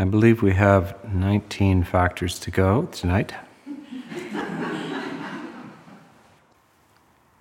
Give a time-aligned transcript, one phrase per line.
[0.00, 3.34] I believe we have 19 factors to go tonight.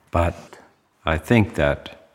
[0.10, 0.58] but
[1.06, 2.10] I think that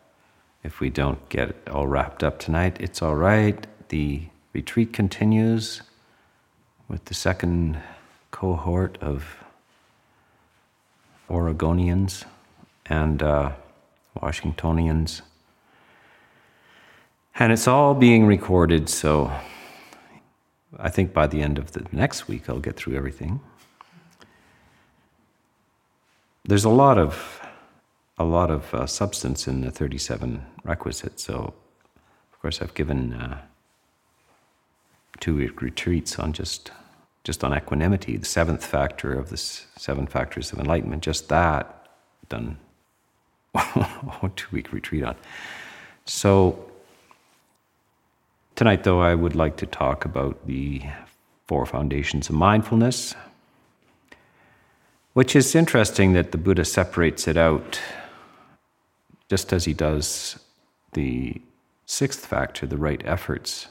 [0.65, 3.65] if we don't get it all wrapped up tonight, it's all right.
[3.91, 4.23] The
[4.53, 5.83] retreat continues
[6.89, 7.81] with the second
[8.33, 9.45] cohort of
[11.31, 12.25] Oregonians
[12.87, 13.53] and uh,
[14.21, 15.23] Washingtonians.
[17.39, 19.31] And it's all being recorded, so
[20.79, 23.41] I think by the end of the next week I'll get through everything.
[26.45, 27.41] There's a lot of
[28.19, 31.55] a lot of uh, substance in the 37 requisites, so
[32.33, 33.41] of course I've given uh,
[35.21, 36.71] two retreats on just
[37.25, 41.03] just on equanimity, the seventh factor of the seven factors of enlightenment.
[41.03, 41.89] Just that
[42.29, 42.59] done
[44.37, 45.15] two week retreat on.
[46.05, 46.72] So
[48.55, 50.83] Tonight, though, I would like to talk about the
[51.47, 53.15] four foundations of mindfulness,
[55.15, 57.81] which is interesting that the Buddha separates it out
[59.31, 60.39] just as he does
[60.93, 61.41] the
[61.87, 63.69] sixth factor, the right efforts.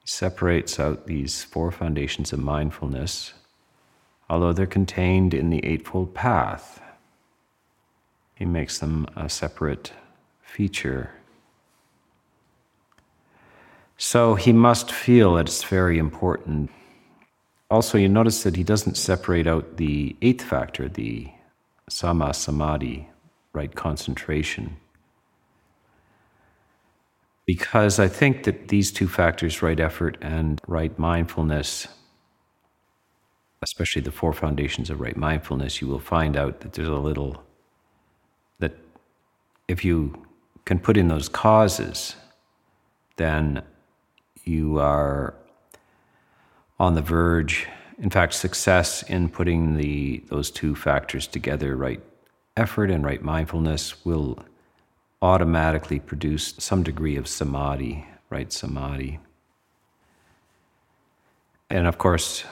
[0.00, 3.32] He separates out these four foundations of mindfulness,
[4.30, 6.80] although they're contained in the Eightfold Path.
[8.36, 9.92] He makes them a separate
[10.42, 11.10] feature
[14.04, 16.70] so he must feel that it's very important.
[17.70, 21.26] Also, you notice that he doesn't separate out the eighth factor, the
[21.90, 23.08] samma samadhi,
[23.54, 24.76] right concentration.
[27.46, 31.88] Because I think that these two factors, right effort and right mindfulness,
[33.62, 37.42] especially the four foundations of right mindfulness, you will find out that there's a little,
[38.58, 38.76] that
[39.66, 40.26] if you
[40.66, 42.16] can put in those causes,
[43.16, 43.62] then
[44.46, 45.34] you are
[46.78, 47.66] on the verge.
[47.98, 52.00] In fact, success in putting the those two factors together, right
[52.56, 54.38] effort and right mindfulness, will
[55.22, 59.20] automatically produce some degree of samadhi, right samadhi.
[61.70, 62.44] And of course,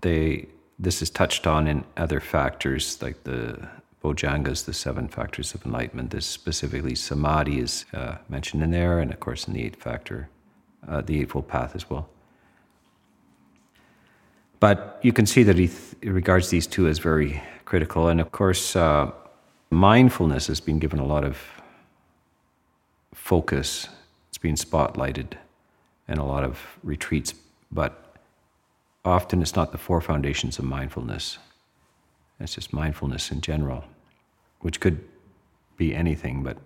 [0.00, 0.46] they
[0.78, 3.68] this is touched on in other factors like the
[4.02, 6.10] Bojjhangas, the seven factors of enlightenment.
[6.10, 10.28] This specifically samadhi is uh, mentioned in there, and of course in the eighth factor
[10.88, 12.08] uh, the Eightfold Path as well.
[14.60, 18.08] But you can see that he, th- regards these two as very critical.
[18.08, 19.10] And of course, uh,
[19.70, 21.38] mindfulness has been given a lot of
[23.12, 23.88] focus,
[24.28, 25.32] it's been spotlighted
[26.08, 27.34] in a lot of retreats,
[27.70, 28.16] but
[29.04, 31.38] often it's not the four foundations of mindfulness.
[32.40, 33.84] It's just mindfulness in general,
[34.60, 35.02] which could
[35.76, 36.56] be anything, but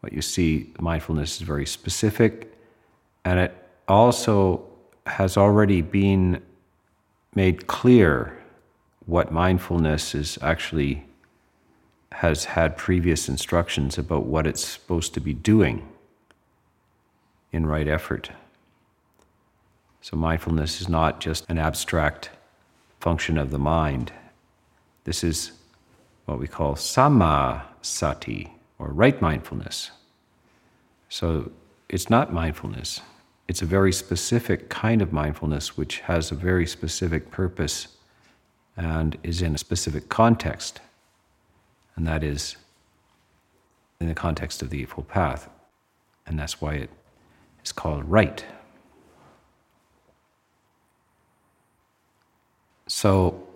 [0.00, 2.57] what you see, mindfulness is very specific
[3.28, 3.54] and it
[3.88, 4.64] also
[5.04, 6.40] has already been
[7.34, 8.42] made clear
[9.04, 11.04] what mindfulness is actually
[12.12, 15.86] has had previous instructions about what it's supposed to be doing
[17.52, 18.30] in right effort.
[20.00, 22.30] So, mindfulness is not just an abstract
[22.98, 24.10] function of the mind.
[25.04, 25.52] This is
[26.24, 29.90] what we call samma sati, or right mindfulness.
[31.10, 31.52] So,
[31.90, 33.02] it's not mindfulness.
[33.48, 37.88] It's a very specific kind of mindfulness which has a very specific purpose
[38.76, 40.80] and is in a specific context.
[41.96, 42.56] And that is
[44.00, 45.48] in the context of the Eightfold Path.
[46.26, 46.90] And that's why it
[47.64, 48.44] is called right.
[52.86, 53.46] So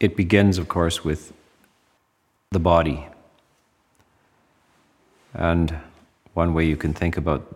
[0.00, 1.32] it begins, of course, with
[2.50, 3.06] the body.
[5.32, 5.78] And
[6.34, 7.46] one way you can think about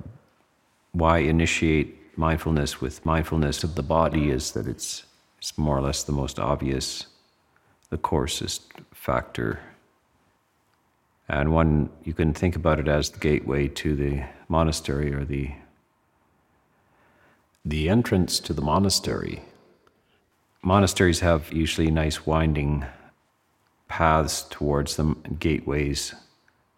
[0.93, 5.05] why initiate mindfulness with mindfulness of the body is that it's,
[5.39, 7.07] it's more or less the most obvious,
[7.91, 9.61] the coarsest factor.
[11.29, 15.53] And one, you can think about it as the gateway to the monastery or the,
[17.65, 19.43] the entrance to the monastery.
[20.63, 22.85] Monasteries have usually nice winding
[23.89, 26.15] paths towards them, gateways,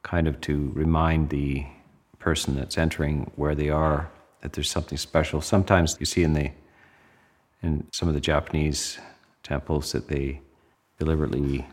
[0.02, 1.66] kind of to remind the
[2.22, 4.08] person that's entering where they are
[4.40, 5.40] that there's something special.
[5.40, 6.50] Sometimes you see in the
[7.62, 8.98] in some of the Japanese
[9.42, 10.40] temples that they
[10.98, 11.66] deliberately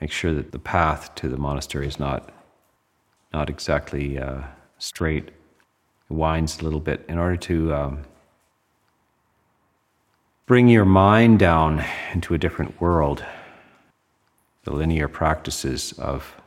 [0.00, 2.32] make sure that the path to the monastery is not
[3.32, 4.42] not exactly uh,
[4.78, 5.28] straight.
[5.28, 8.02] It winds a little bit in order to um,
[10.44, 11.82] bring your mind down
[12.12, 13.24] into a different world.
[14.64, 16.41] The linear practices of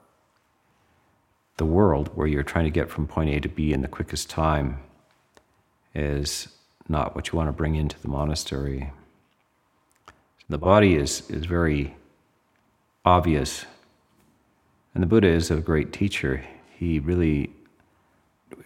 [1.57, 4.29] the world where you're trying to get from point A to B in the quickest
[4.29, 4.79] time
[5.93, 6.49] is
[6.87, 8.91] not what you want to bring into the monastery.
[10.49, 11.95] The body is, is very
[13.03, 13.65] obvious.
[14.93, 16.43] And the Buddha is a great teacher.
[16.77, 17.51] He really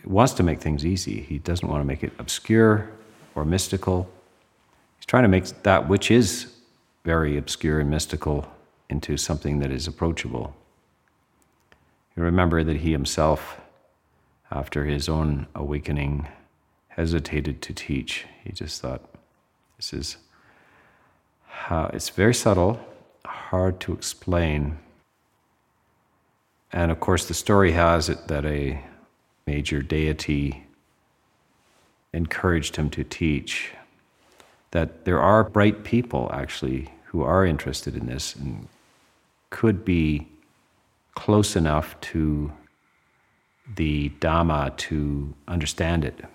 [0.03, 1.21] wants to make things easy.
[1.21, 2.89] He doesn't want to make it obscure
[3.35, 4.09] or mystical.
[4.97, 6.53] He's trying to make that which is
[7.05, 8.51] very obscure and mystical
[8.89, 10.55] into something that is approachable.
[12.19, 13.61] You remember that he himself,
[14.51, 16.27] after his own awakening,
[16.89, 18.25] hesitated to teach.
[18.43, 19.01] He just thought,
[19.77, 20.17] this is
[21.47, 22.77] how it's very subtle,
[23.23, 24.79] hard to explain.
[26.73, 28.83] And of course, the story has it that a
[29.47, 30.65] major deity
[32.11, 33.71] encouraged him to teach
[34.71, 38.67] that there are bright people actually who are interested in this and
[39.51, 40.27] could be
[41.15, 42.51] close enough to
[43.75, 46.25] the Dhamma to understand it.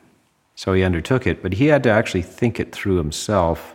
[0.55, 3.75] So he undertook it, but he had to actually think it through himself.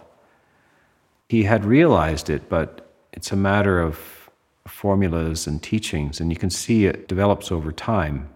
[1.27, 4.29] He had realized it, but it's a matter of
[4.65, 8.29] formulas and teachings, and you can see it develops over time.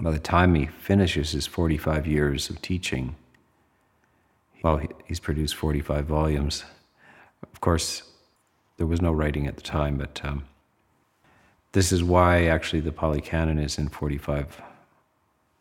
[0.00, 3.14] By the time he finishes his 45 years of teaching,
[4.62, 6.64] well, he's produced 45 volumes.
[7.42, 8.02] Of course,
[8.78, 10.44] there was no writing at the time, but um,
[11.74, 14.62] this is why actually the Pali Canon is in 45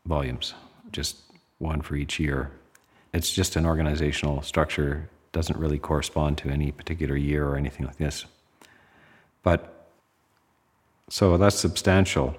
[0.05, 0.53] volumes,
[0.91, 1.17] just
[1.57, 2.51] one for each year.
[3.13, 7.97] It's just an organizational structure, doesn't really correspond to any particular year or anything like
[7.97, 8.25] this.
[9.41, 9.87] But
[11.09, 12.35] so that's substantial.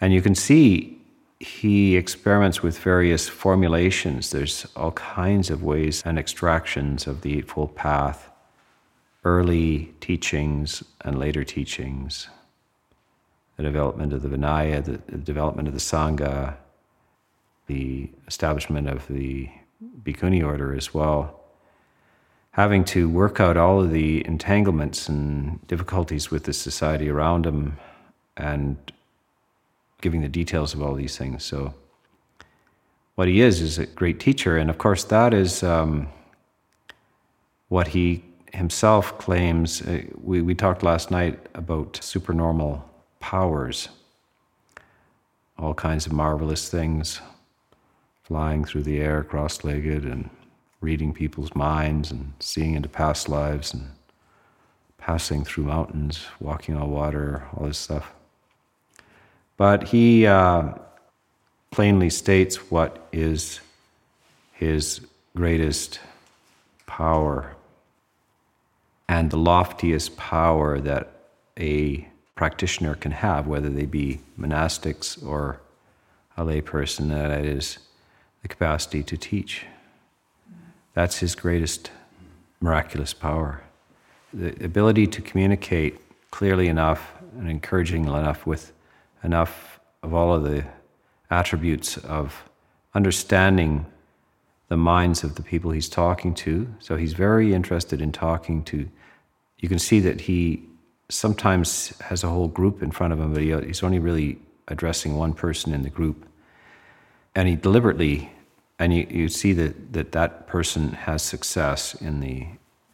[0.00, 1.00] And you can see
[1.38, 4.30] he experiments with various formulations.
[4.30, 8.29] There's all kinds of ways and extractions of the Eightfold Path,
[9.24, 12.28] early teachings and later teachings,
[13.56, 16.56] the development of the Vinaya, the, the development of the Sangha,
[17.66, 19.48] the establishment of the
[20.02, 21.40] Bhikkhuni order as well.
[22.52, 27.76] Having to work out all of the entanglements and difficulties with the society around him
[28.36, 28.76] and
[30.00, 31.44] giving the details of all these things.
[31.44, 31.74] So,
[33.14, 36.08] what he is is a great teacher, and of course, that is um,
[37.68, 39.82] what he himself claims.
[39.82, 42.84] Uh, we, we talked last night about supernormal
[43.20, 43.88] powers,
[45.58, 47.20] all kinds of marvelous things,
[48.22, 50.30] flying through the air cross legged and
[50.80, 53.88] reading people's minds and seeing into past lives and
[54.98, 58.12] passing through mountains, walking on water, all this stuff.
[59.56, 60.74] But he uh,
[61.70, 63.60] plainly states what is
[64.52, 65.00] his
[65.36, 66.00] greatest
[66.86, 67.54] power
[69.10, 71.10] and the loftiest power that
[71.58, 75.60] a practitioner can have, whether they be monastics or
[76.36, 77.78] a layperson, that is
[78.42, 79.66] the capacity to teach.
[80.94, 81.90] That's his greatest
[82.60, 83.64] miraculous power.
[84.32, 85.98] The ability to communicate
[86.30, 88.72] clearly enough and encouraging enough with
[89.24, 90.64] enough of all of the
[91.32, 92.48] attributes of
[92.94, 93.86] understanding
[94.68, 96.72] the minds of the people he's talking to.
[96.78, 98.88] So he's very interested in talking to.
[99.60, 100.62] You can see that he
[101.08, 105.16] sometimes has a whole group in front of him, but he, he's only really addressing
[105.16, 106.26] one person in the group.
[107.34, 108.30] And he deliberately,
[108.78, 112.46] and you, you see that, that that person has success in, the,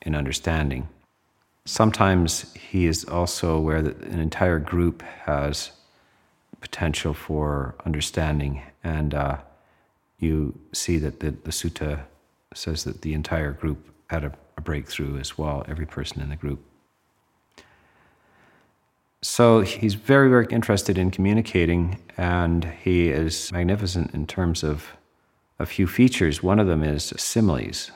[0.03, 0.89] in understanding.
[1.65, 5.73] Sometimes he is also aware that an entire group has
[6.61, 8.63] potential for understanding.
[8.83, 9.39] And uh,
[10.19, 12.01] you see that the, the sutta
[12.55, 16.37] says that the entire group had a, a breakthrough as well, every person in the
[16.37, 16.61] group.
[19.23, 24.93] So he's very, very interested in communicating, and he is magnificent in terms of
[25.59, 26.43] a few features.
[26.43, 27.91] One of them is similes.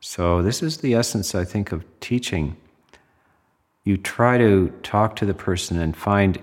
[0.00, 2.56] So, this is the essence, I think, of teaching.
[3.82, 6.38] You try to talk to the person and find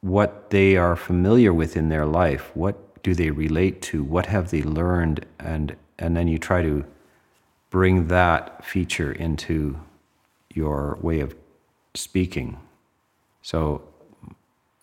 [0.00, 2.50] what they are familiar with in their life.
[2.54, 4.02] What do they relate to?
[4.02, 5.26] What have they learned?
[5.38, 6.84] And, and then you try to
[7.70, 9.78] bring that feature into
[10.52, 11.34] your way of
[11.94, 12.58] speaking.
[13.42, 13.82] So,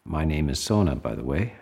[0.05, 1.53] my name is Sona, by the way.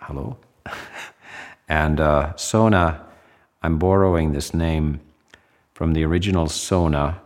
[0.00, 0.36] Hello.
[1.68, 3.04] and uh, Sona,
[3.62, 5.00] I'm borrowing this name
[5.74, 7.20] from the original Sona,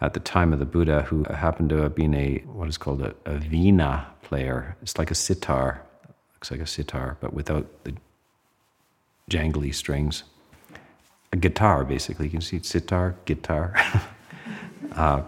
[0.00, 3.02] at the time of the Buddha who happened to have been a what is called
[3.02, 4.76] a, a vina player.
[4.82, 5.82] It's like a sitar,
[6.34, 7.94] looks like a sitar, but without the
[9.30, 10.24] jangly strings.
[11.36, 12.26] A guitar, basically.
[12.26, 13.74] You can see sitar, guitar.
[14.92, 15.22] uh,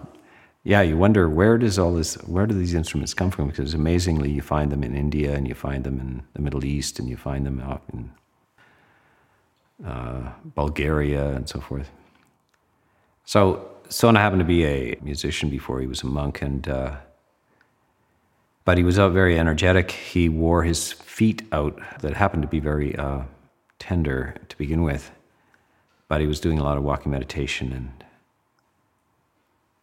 [0.65, 3.49] yeah, you wonder where does all this, where do these instruments come from?
[3.49, 6.99] Because amazingly, you find them in India and you find them in the Middle East
[6.99, 8.11] and you find them out in
[9.85, 11.91] uh, Bulgaria, and so forth.
[13.25, 16.97] So Sona happened to be a musician before he was a monk, and uh,
[18.65, 19.91] but he was very energetic.
[19.91, 23.23] He wore his feet out that happened to be very uh,
[23.79, 25.11] tender to begin with,
[26.09, 28.05] but he was doing a lot of walking meditation and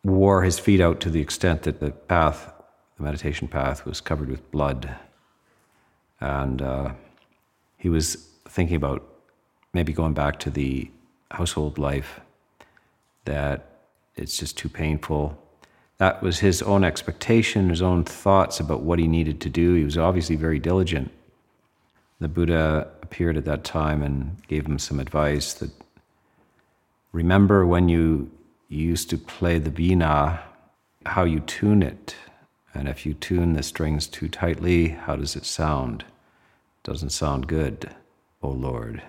[0.03, 2.51] wore his feet out to the extent that the path,
[2.98, 4.96] the meditation path, was covered with blood,
[6.20, 6.91] and uh,
[7.77, 9.03] he was thinking about
[9.74, 10.89] maybe going back to the
[11.32, 12.20] household life.
[13.25, 13.70] That
[14.15, 15.38] it's just too painful.
[15.98, 19.74] That was his own expectation, his own thoughts about what he needed to do.
[19.74, 21.12] He was obviously very diligent.
[22.20, 25.72] The Buddha appeared at that time and gave him some advice that
[27.16, 28.30] remember when you
[28.68, 30.44] used to play the vina,
[31.06, 32.14] how you tune it.
[32.74, 36.04] And if you tune the strings too tightly, how does it sound?
[36.84, 37.90] Doesn't sound good,
[38.44, 39.02] O Lord.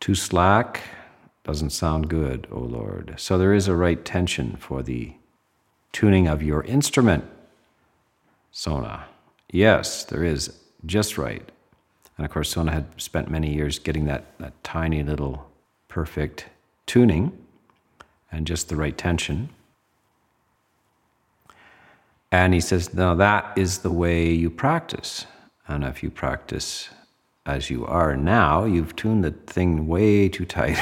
[0.00, 0.80] Too slack,
[1.44, 3.14] doesn't sound good, O Lord.
[3.18, 5.12] So there is a right tension for the
[5.92, 7.24] tuning of your instrument,
[8.50, 9.04] Sona.
[9.52, 11.46] Yes, there is just right.
[12.16, 15.50] And of course, Sona had spent many years getting that, that tiny little
[15.88, 16.46] perfect
[16.86, 17.36] tuning
[18.30, 19.48] and just the right tension.
[22.32, 25.26] And he says, Now that is the way you practice.
[25.66, 26.90] And if you practice
[27.46, 30.78] as you are now, you've tuned the thing way too tight.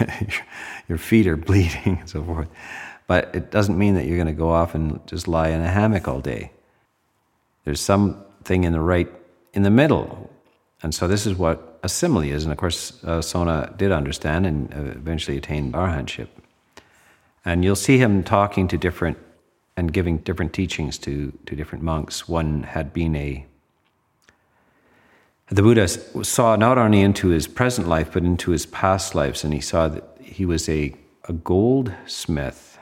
[0.88, 2.48] Your feet are bleeding and so forth.
[3.06, 5.68] But it doesn't mean that you're going to go off and just lie in a
[5.68, 6.52] hammock all day.
[7.64, 9.12] There's something in the right,
[9.52, 10.30] in the middle.
[10.82, 12.44] And so this is what a simile is.
[12.44, 16.28] And of course, uh, Sona did understand and uh, eventually attained arahantship.
[17.44, 19.18] And you'll see him talking to different
[19.76, 22.28] and giving different teachings to, to different monks.
[22.28, 23.46] One had been a
[25.48, 29.52] the Buddha saw not only into his present life, but into his past lives, and
[29.52, 30.94] he saw that he was a,
[31.28, 32.78] a goldsmith.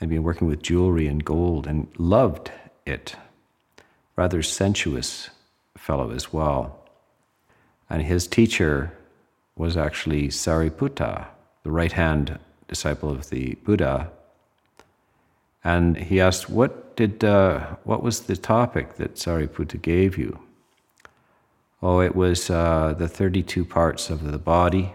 [0.00, 2.50] Had been working with jewelry and gold and loved
[2.84, 3.16] it.
[4.16, 5.30] Rather sensuous
[5.78, 6.79] fellow as well.
[7.90, 8.96] And his teacher
[9.56, 11.26] was actually Sariputta,
[11.64, 14.10] the right hand disciple of the Buddha.
[15.64, 20.38] And he asked, What, did, uh, what was the topic that Sariputta gave you?
[21.82, 24.92] Oh, it was uh, the 32 parts of the body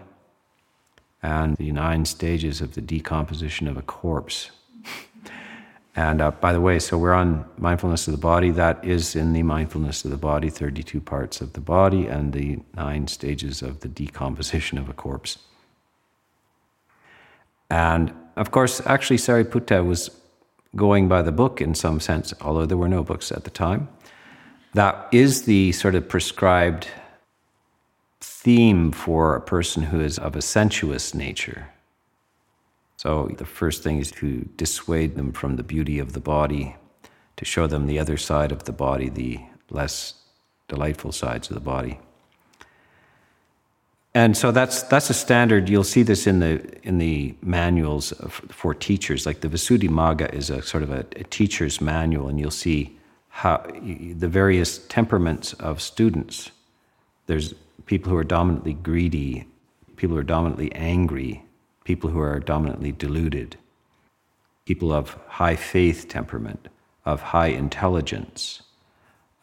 [1.22, 4.50] and the nine stages of the decomposition of a corpse.
[5.96, 8.50] And uh, by the way, so we're on mindfulness of the body.
[8.50, 12.58] That is in the mindfulness of the body, 32 parts of the body and the
[12.74, 15.38] nine stages of the decomposition of a corpse.
[17.70, 20.10] And of course, actually, Sariputta was
[20.76, 23.88] going by the book in some sense, although there were no books at the time
[24.76, 26.86] that is the sort of prescribed
[28.20, 31.68] theme for a person who is of a sensuous nature.
[33.06, 36.74] So the first thing is to dissuade them from the beauty of the body,
[37.36, 39.38] to show them the other side of the body, the
[39.70, 40.14] less
[40.66, 42.00] delightful sides of the body.
[44.12, 45.68] And so that's that's a standard.
[45.68, 49.24] You'll see this in the in the manuals for teachers.
[49.24, 52.98] Like the Visuddhimagga is a sort of a, a teacher's manual, and you'll see
[53.28, 53.64] how
[54.22, 56.50] the various temperaments of students.
[57.28, 59.46] There's people who are dominantly greedy,
[59.94, 61.45] people who are dominantly angry,
[61.86, 63.56] people who are dominantly deluded,
[64.64, 66.66] people of high faith temperament,
[67.04, 68.62] of high intelligence,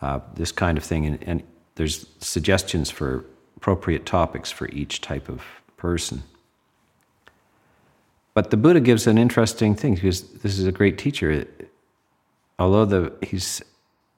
[0.02, 1.06] uh, this kind of thing.
[1.06, 1.44] And, and
[1.76, 3.24] there's suggestions for
[3.56, 5.42] appropriate topics for each type of
[5.78, 6.22] person.
[8.34, 11.48] But the Buddha gives an interesting thing because this is a great teacher.
[12.60, 13.62] Although the, he's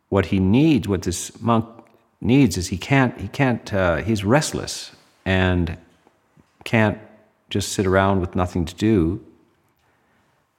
[0.10, 1.65] what he needs, what this monk
[2.22, 4.94] needs, is he can't, he can't, uh, he's restless
[5.25, 5.77] and
[6.63, 6.98] can't
[7.49, 9.23] just sit around with nothing to do.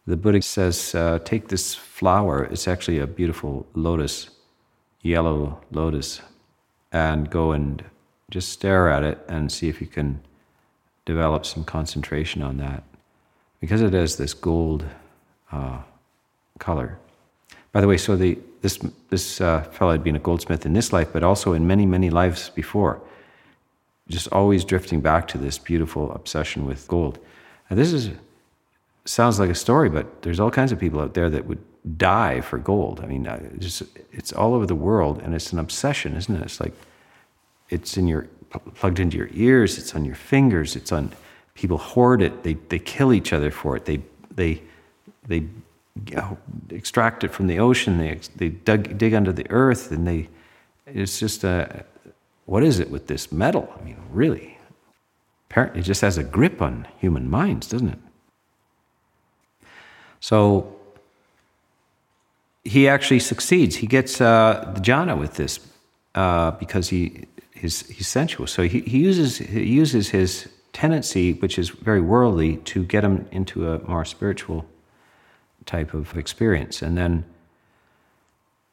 [0.07, 4.31] The Buddha says, uh, take this flower, it's actually a beautiful lotus,
[5.03, 6.21] yellow lotus,
[6.93, 7.85] and go and
[8.31, 10.21] just stare at it and see if you can
[11.05, 12.85] develop some concentration on that.
[13.61, 14.85] Because it has this gold
[15.51, 15.79] uh,
[16.59, 16.99] color.
[17.73, 18.79] By the way, so the, this,
[19.11, 22.11] this uh, fellow had been a goldsmith in this life, but also in many, many
[22.11, 23.01] lives before.
[24.09, 27.19] Just always drifting back to this beautiful obsession with gold.
[27.69, 28.11] And this is
[29.05, 31.63] sounds like a story, but there's all kinds of people out there that would
[31.97, 33.01] die for gold.
[33.01, 33.83] I mean, uh, just
[34.13, 36.43] it's all over the world, and it's an obsession, isn't it?
[36.43, 36.75] It's like
[37.71, 38.29] it's in your
[38.75, 41.13] plugged into your ears, it's on your fingers, it's on
[41.55, 42.43] people hoard it.
[42.43, 43.85] They they kill each other for it.
[43.85, 44.01] They
[44.35, 44.63] they
[45.27, 45.47] they
[46.71, 47.99] extract it from the ocean.
[47.99, 50.29] They they dug, dig under the earth, and they
[50.87, 51.85] it's just a
[52.47, 53.73] what is it with this metal?
[53.79, 54.59] I mean, really,
[55.51, 57.99] apparently it just has a grip on human minds, doesn't it?
[60.21, 60.75] So
[62.65, 63.77] he actually succeeds.
[63.77, 65.61] He gets uh, the jhana with this
[66.15, 68.47] uh, because he he's, he's sensual.
[68.47, 73.27] So he, he uses he uses his tendency, which is very worldly, to get him
[73.31, 74.67] into a more spiritual
[75.65, 76.83] type of experience.
[76.83, 77.25] And then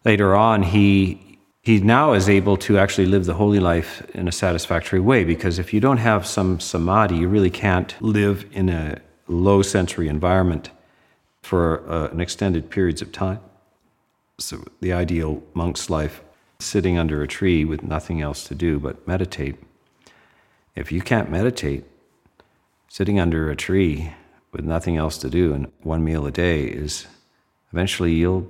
[0.03, 1.32] later on, he
[1.63, 5.57] he now is able to actually live the holy life in a satisfactory way because
[5.57, 10.71] if you don't have some samadhi, you really can't live in a low sensory environment
[11.41, 13.39] for uh, an extended periods of time.
[14.39, 16.21] So the ideal monk's life,
[16.59, 19.55] sitting under a tree with nothing else to do but meditate.
[20.75, 21.85] If you can't meditate,
[22.89, 24.13] sitting under a tree
[24.51, 27.07] with nothing else to do and one meal a day is
[27.71, 28.49] eventually you'll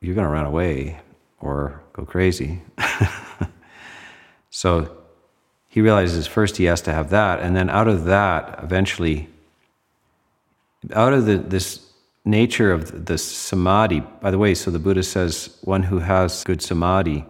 [0.00, 1.00] you're going to run away
[1.40, 2.62] or go crazy.
[4.50, 4.96] so
[5.68, 9.28] he realizes first he has to have that and then out of that eventually
[10.94, 11.92] out of the, this
[12.24, 14.00] nature of the samadhi.
[14.20, 17.24] By the way, so the Buddha says, one who has good samadhi,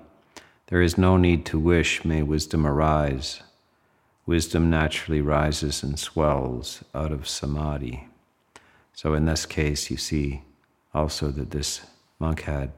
[0.68, 3.42] there is no need to wish, may wisdom arise.
[4.24, 8.08] Wisdom naturally rises and swells out of samadhi.
[8.92, 10.42] So in this case, you see
[10.92, 11.82] also that this
[12.18, 12.72] monk had,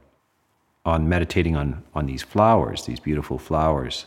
[0.88, 4.07] on meditating on, on these flowers, these beautiful flowers,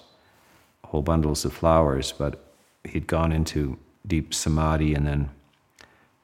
[0.85, 2.43] whole bundles of flowers, but
[2.83, 5.29] he'd gone into deep samadhi and then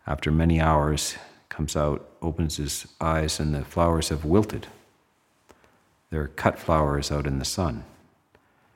[0.08, 1.16] after many hours,
[1.50, 4.68] comes out, opens his eyes, and the flowers have wilted.
[6.10, 7.84] They're cut flowers out in the sun.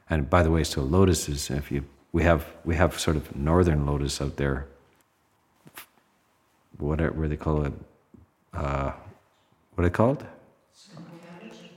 [0.10, 3.86] And by the way, so lotuses, if you we have we have sort of northern
[3.86, 4.68] lotus out there.
[6.78, 6.98] Where
[7.28, 7.74] they call it,
[8.54, 8.92] uh,
[9.76, 10.26] what are they called?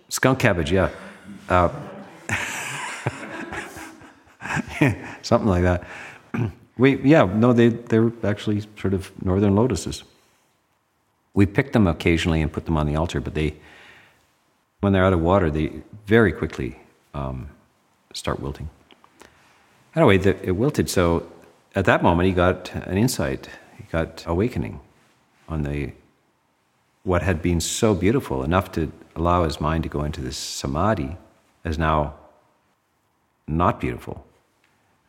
[0.08, 0.72] Skunk cabbage.
[0.72, 0.90] Yeah.
[1.48, 1.68] Uh,
[5.22, 5.84] something like that.
[6.76, 10.02] We yeah no they they're actually sort of northern lotuses.
[11.34, 13.54] We pick them occasionally and put them on the altar, but they,
[14.80, 16.78] when they're out of water, they very quickly
[17.12, 17.48] um,
[18.12, 18.70] start wilting.
[19.96, 20.88] Anyway, the, it wilted.
[20.88, 21.28] So
[21.74, 23.48] at that moment, he got an insight.
[23.76, 24.80] He got awakening
[25.48, 25.92] on the
[27.02, 31.16] what had been so beautiful enough to allow his mind to go into this samadhi
[31.64, 32.14] is now
[33.46, 34.24] not beautiful.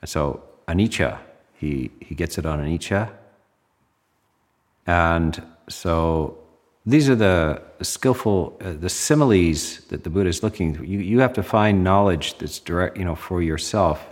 [0.01, 1.19] And so anicca,
[1.53, 3.11] he, he gets it on anicca.
[4.85, 6.37] And so
[6.85, 10.75] these are the skillful, uh, the similes that the Buddha is looking.
[10.85, 14.05] You you have to find knowledge that's direct, you know, for yourself.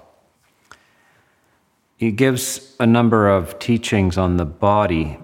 [1.97, 5.19] He gives a number of teachings on the body,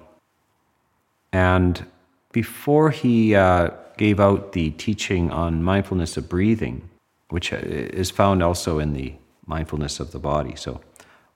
[1.34, 1.84] and
[2.32, 6.90] before he uh, gave out the teaching on mindfulness of breathing,
[7.32, 9.14] which is found also in the
[9.46, 10.56] mindfulness of the body.
[10.56, 10.80] So,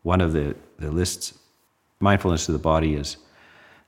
[0.04, 1.38] one of the, the lists,
[2.00, 3.18] mindfulness of the body is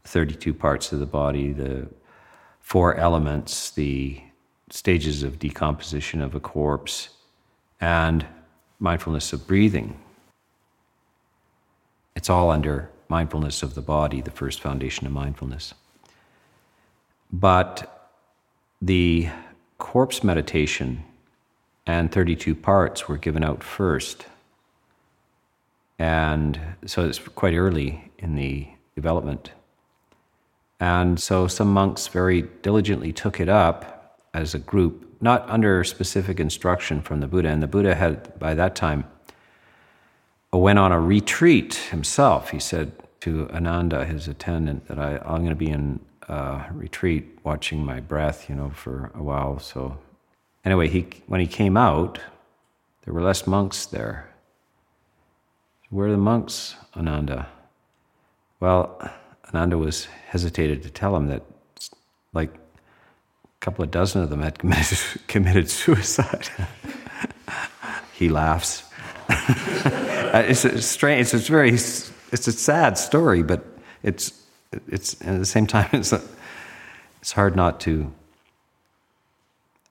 [0.04, 1.88] 32 parts of the body, the
[2.60, 4.22] four elements, the
[4.70, 7.10] stages of decomposition of a corpse,
[7.80, 8.26] and
[8.80, 9.98] mindfulness of breathing.
[12.14, 15.74] It's all under mindfulness of the body, the first foundation of mindfulness.
[17.32, 17.95] But
[18.86, 19.30] the
[19.78, 21.04] corpse meditation
[21.86, 24.26] and 32 parts were given out first.
[26.00, 29.52] And so it's quite early in the development
[30.80, 36.40] and so some monks very diligently took it up as a group, not under specific
[36.40, 37.50] instruction from the Buddha.
[37.50, 39.06] And the Buddha had, by that time,
[40.52, 42.52] went on a retreat himself.
[42.52, 47.40] He said to Ananda, his attendant, that I, am going to be in a retreat
[47.44, 49.60] watching my breath, you know, for a while.
[49.60, 49.98] So,
[50.64, 52.20] anyway, he, when he came out,
[53.04, 54.30] there were less monks there.
[55.90, 57.48] Where are the monks, Ananda?
[58.60, 59.12] Well,
[59.54, 61.44] Ananda was hesitated to tell him that
[62.34, 66.50] like a couple of dozen of them had committed, committed suicide.
[68.14, 68.84] he laughs.
[70.26, 71.34] Uh, it's a strange.
[71.34, 71.70] It's a very.
[71.70, 73.66] It's a sad story, but
[74.04, 74.45] it's
[74.88, 76.14] it's at the same time it's
[77.22, 78.12] it's hard not to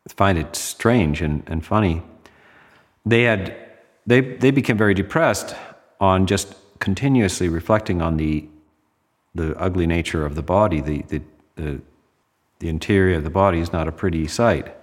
[0.08, 2.02] find it strange and, and funny.
[3.04, 3.56] They had
[4.06, 5.56] they they became very depressed
[6.00, 8.46] on just continuously reflecting on the
[9.34, 11.22] the ugly nature of the body, the, the,
[11.56, 11.80] the,
[12.60, 14.74] the interior of the body is not a pretty sight.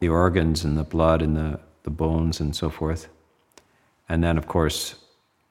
[0.00, 3.08] The organs and the blood and the, the bones and so forth.
[4.08, 4.96] And then, of course,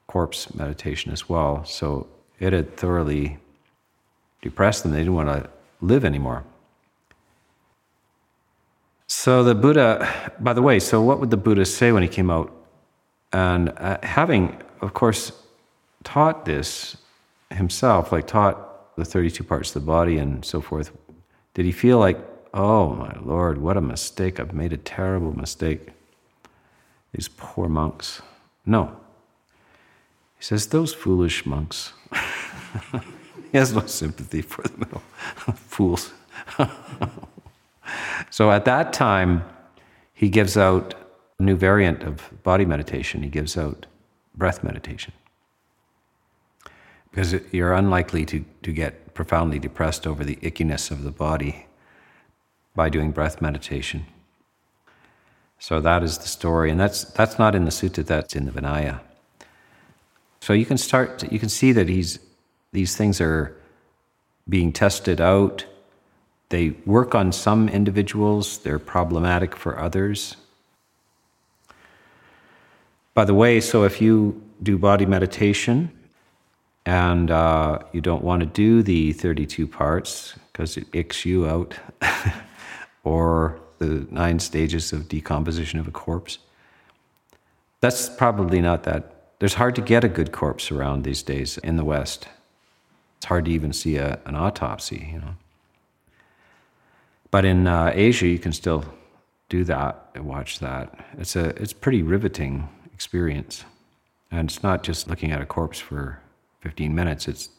[0.06, 1.64] corpse meditation as well.
[1.64, 2.06] So
[2.40, 3.38] it had thoroughly
[4.42, 4.92] depressed them.
[4.92, 5.48] They didn't want to
[5.80, 6.44] live anymore.
[9.06, 12.30] So the Buddha, by the way, so what would the Buddha say when he came
[12.30, 12.52] out?
[13.32, 15.32] And uh, having, of course,
[16.04, 16.96] taught this
[17.50, 20.92] himself, like taught the 32 parts of the body and so forth,
[21.54, 22.18] did he feel like,
[22.54, 24.40] oh my Lord, what a mistake.
[24.40, 25.88] I've made a terrible mistake.
[27.12, 28.22] These poor monks.
[28.64, 28.96] No.
[30.38, 31.92] He says, those foolish monks.
[33.52, 35.00] he has no sympathy for the middle
[35.54, 36.12] fools.
[38.30, 39.44] so at that time,
[40.12, 40.94] he gives out
[41.38, 43.22] a new variant of body meditation.
[43.22, 43.86] He gives out
[44.34, 45.12] breath meditation.
[47.10, 51.66] Because you're unlikely to, to get profoundly depressed over the ickiness of the body
[52.76, 54.06] by doing breath meditation.
[55.58, 58.04] So that is the story, and that's that's not in the sutta.
[58.04, 59.00] That's in the Vinaya.
[60.40, 61.30] So you can start.
[61.30, 62.18] You can see that he's
[62.72, 63.56] these things are
[64.48, 65.64] being tested out.
[66.48, 68.58] They work on some individuals.
[68.58, 70.36] They're problematic for others.
[73.14, 75.90] By the way, so if you do body meditation
[76.86, 81.74] and uh, you don't want to do the 32 parts because it icks you out,
[83.04, 86.38] or the nine stages of decomposition of a corpse.
[87.80, 89.34] That's probably not that.
[89.38, 92.28] There's hard to get a good corpse around these days in the West.
[93.20, 95.34] It's hard to even see a, an autopsy, you know.
[97.30, 98.82] But in uh, Asia, you can still
[99.50, 101.04] do that and watch that.
[101.18, 103.64] It's a it's pretty riveting experience,
[104.30, 106.18] and it's not just looking at a corpse for
[106.62, 107.28] 15 minutes.
[107.28, 107.50] It's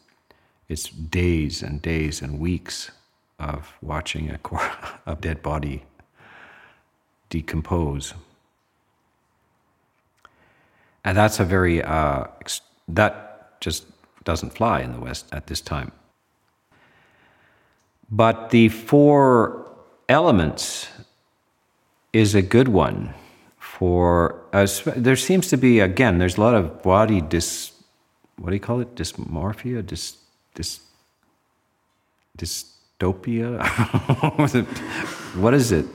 [0.68, 2.90] it's days and days and weeks
[3.38, 4.72] of watching a, cor-
[5.06, 5.84] a dead body
[7.30, 8.14] decompose.
[11.04, 12.24] And that's a very, uh,
[12.88, 13.86] that just
[14.24, 15.92] doesn't fly in the West at this time.
[18.10, 19.74] But the four
[20.08, 20.88] elements
[22.12, 23.14] is a good one
[23.58, 27.72] for, uh, there seems to be, again, there's a lot of body dis,
[28.36, 28.94] what do you call it?
[28.94, 29.84] Dysmorphia?
[29.86, 30.18] Dis,
[30.54, 30.80] dis,
[32.36, 33.64] dystopia?
[35.36, 35.86] what is it?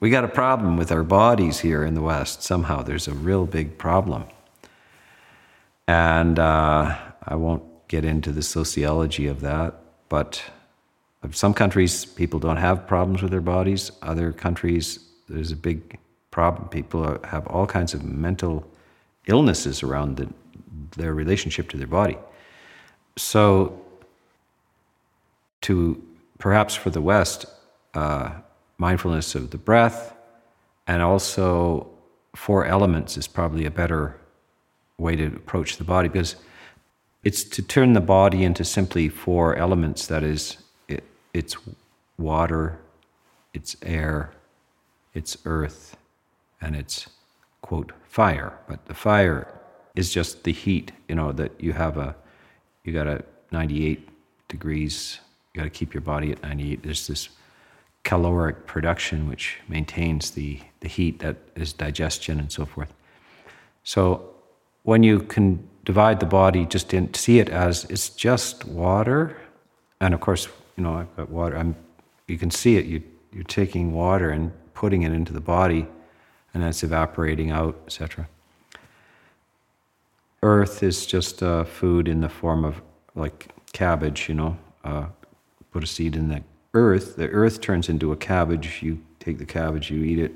[0.00, 2.42] We got a problem with our bodies here in the West.
[2.42, 4.24] Somehow there's a real big problem.
[5.88, 6.96] And uh,
[7.26, 9.74] I won't get into the sociology of that,
[10.08, 10.42] but
[11.32, 13.90] some countries, people don't have problems with their bodies.
[14.02, 15.98] Other countries, there's a big
[16.30, 16.68] problem.
[16.68, 18.64] People have all kinds of mental
[19.26, 20.28] illnesses around the,
[20.96, 22.16] their relationship to their body.
[23.16, 23.80] So,
[25.62, 26.02] to
[26.38, 27.46] perhaps for the West,
[27.94, 28.30] uh,
[28.78, 30.14] mindfulness of the breath
[30.86, 31.88] and also
[32.34, 34.20] four elements is probably a better
[34.98, 36.36] way to approach the body because
[37.26, 40.58] it's to turn the body into simply four elements that is
[40.88, 41.56] it, it's
[42.18, 42.78] water
[43.52, 44.32] it's air
[45.14, 45.96] it's earth
[46.60, 47.08] and it's
[47.62, 49.46] quote fire but the fire
[49.94, 52.14] is just the heat you know that you have a
[52.84, 54.08] you got a 98
[54.48, 55.18] degrees
[55.56, 56.82] you got to keep your body at 98.
[56.82, 57.30] There's this
[58.02, 62.92] caloric production which maintains the, the heat that is digestion and so forth.
[63.82, 64.34] So
[64.82, 69.34] when you can divide the body just in, see it as it's just water,
[70.00, 71.56] and of course, you know, I've got water.
[71.56, 71.74] I'm,
[72.28, 72.84] you can see it.
[72.84, 75.86] You, you're taking water and putting it into the body,
[76.52, 78.28] and that's evaporating out, etc.
[80.42, 82.82] Earth is just uh, food in the form of
[83.14, 85.06] like cabbage, you know, uh,
[85.72, 86.42] put a seed in the
[86.76, 88.82] earth, the earth turns into a cabbage.
[88.82, 90.32] You take the cabbage, you eat it.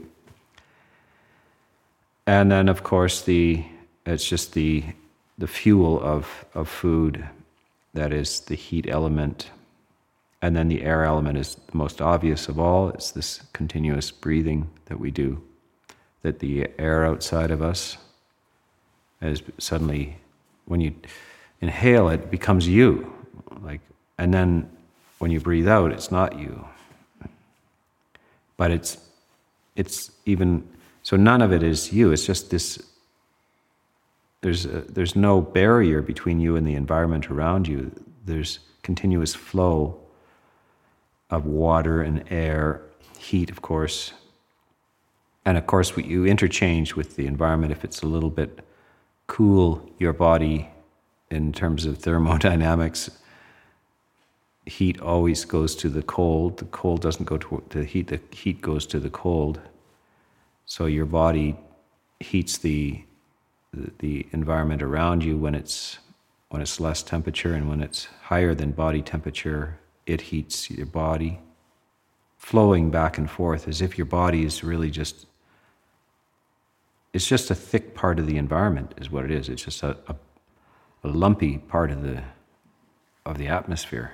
[2.27, 3.65] And then, of course, the
[4.07, 4.85] it's just the
[5.41, 7.29] the fuel of of food
[7.95, 9.51] that is the heat element.
[10.43, 12.89] And then the air element is the most obvious of all.
[12.89, 15.43] It's this continuous breathing that we do,
[16.23, 17.99] that the air outside of us
[19.21, 20.17] is suddenly,
[20.65, 20.95] when you
[21.61, 23.13] inhale it, becomes you.
[23.63, 23.83] Like,
[24.17, 24.71] and then
[25.19, 26.65] when you breathe out, it's not you.
[28.57, 28.97] But it's,
[29.77, 30.67] it's even,
[31.03, 32.13] so none of it is you.
[32.13, 32.83] It's just this,
[34.43, 37.93] there's, a, there's no barrier between you and the environment around you.
[38.25, 40.01] There's continuous flow
[41.29, 42.83] of water and air,
[43.19, 44.13] heat, of course.
[45.45, 47.73] And of course, you interchange with the environment.
[47.73, 48.61] If it's a little bit
[49.27, 50.69] cool, your body,
[51.31, 53.11] in terms of thermodynamics,
[54.67, 56.59] heat always goes to the cold.
[56.59, 58.09] The cold doesn't go to the heat.
[58.09, 59.61] The heat goes to the cold.
[60.67, 61.57] So your body
[62.21, 63.03] heats the,
[63.73, 65.99] the, environment around you when it's
[66.49, 71.39] when it's less temperature, and when it's higher than body temperature, it heats your body,
[72.39, 75.27] flowing back and forth as if your body is really just.
[77.13, 79.49] It's just a thick part of the environment, is what it is.
[79.49, 80.15] It's just a, a
[81.05, 82.23] a lumpy part of the
[83.25, 84.13] of the atmosphere.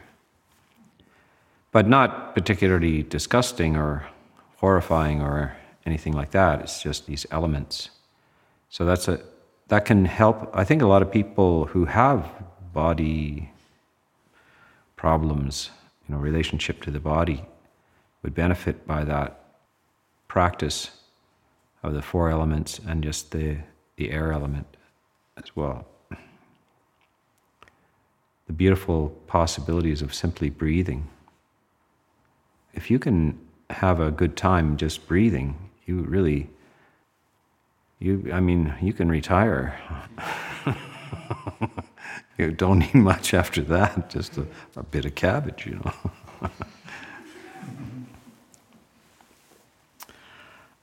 [1.73, 4.07] But not particularly disgusting or
[4.57, 6.61] horrifying or anything like that.
[6.61, 7.91] It's just these elements.
[8.71, 9.21] So that's a
[9.69, 10.51] that can help.
[10.55, 12.29] I think a lot of people who have
[12.73, 13.51] body
[14.97, 15.71] problems,
[16.09, 17.45] you know, relationship to the body,
[18.23, 19.45] would benefit by that
[20.29, 20.91] practice
[21.83, 23.59] of the four elements and just the
[23.97, 24.67] the air element
[25.37, 25.87] as well.
[28.47, 31.09] The beautiful possibilities of simply breathing.
[32.75, 33.39] If you can
[33.71, 36.49] have a good time just breathing, you really
[37.99, 39.79] you I mean, you can retire.
[42.39, 46.51] you don't need much after that, just a, a bit of cabbage, you know.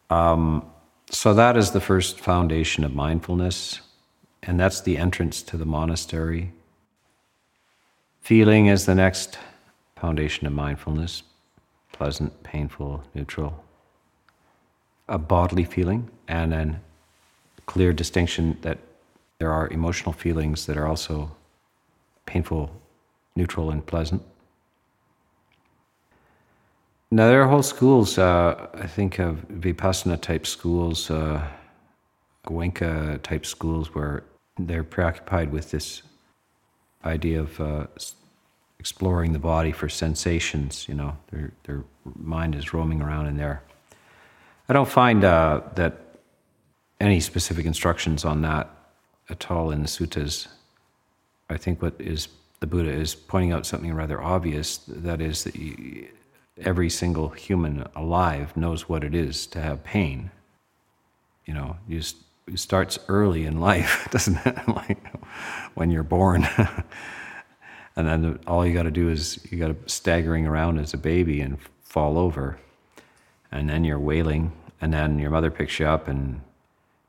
[0.15, 0.65] um,
[1.10, 3.82] so that is the first foundation of mindfulness,
[4.41, 6.52] and that's the entrance to the monastery.
[8.21, 9.38] Feeling is the next
[9.95, 11.23] foundation of mindfulness
[11.93, 13.63] pleasant, painful, neutral.
[15.08, 16.82] A bodily feeling, and then
[17.65, 18.78] clear distinction that
[19.39, 21.32] there are emotional feelings that are also
[22.26, 22.71] painful,
[23.36, 24.21] neutral, and pleasant.
[27.12, 31.47] Now, there are whole schools, uh, I think, of Vipassana type schools, uh,
[32.45, 34.23] Goenka type schools, where
[34.58, 36.02] they're preoccupied with this
[37.06, 37.88] idea of uh,
[38.80, 40.88] exploring the body for sensations.
[40.88, 41.84] You know, their, their
[42.15, 43.62] mind is roaming around in there.
[44.67, 46.03] I don't find uh, that
[47.04, 48.70] any specific instructions on that
[49.30, 50.48] at all in the suttas.
[51.50, 52.30] I think what is
[52.62, 56.08] the Buddha is pointing out something rather obvious that is that you,
[56.62, 60.32] every single human alive knows what it is to have pain.
[61.46, 62.02] You know, you
[62.48, 64.58] it starts early in life, doesn't it?
[64.68, 65.06] like
[65.74, 66.48] when you're born.
[67.98, 70.98] and then all you got to do is you got to staggering around as a
[70.98, 72.58] baby and fall over.
[73.52, 76.42] And then you're wailing, and then your mother picks you up and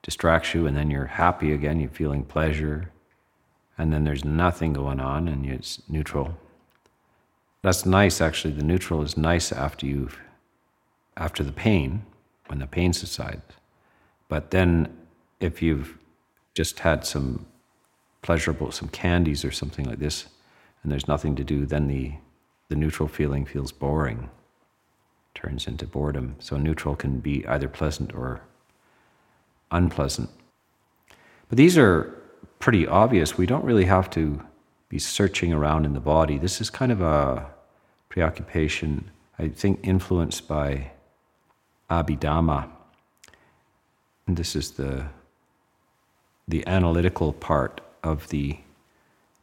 [0.05, 2.93] distracts you, and then you're happy again, you're feeling pleasure,
[3.77, 6.37] and then there's nothing going on and it's neutral.
[7.63, 8.53] That's nice, actually.
[8.53, 10.21] The neutral is nice after you've,
[11.17, 12.05] after the pain,
[12.47, 13.43] when the pain subsides.
[14.29, 14.95] But then,
[15.41, 15.99] if you've
[16.53, 17.47] just had some
[18.21, 20.27] pleasurable, some candies or something like this,
[20.83, 22.13] and there's nothing to do, then the,
[22.69, 24.29] the neutral feeling feels boring,
[25.35, 26.37] turns into boredom.
[26.41, 28.43] So, neutral can be either pleasant or
[29.75, 30.31] unpleasant.
[31.49, 32.15] But these are
[32.59, 33.37] pretty obvious.
[33.37, 34.41] We don't really have to
[34.89, 36.39] be searching around in the body.
[36.39, 37.47] This is kind of a
[38.09, 40.93] preoccupation, I think, influenced by
[41.91, 42.71] Abhidhamma.
[44.27, 45.07] And this is the,
[46.49, 48.59] the analytical part of the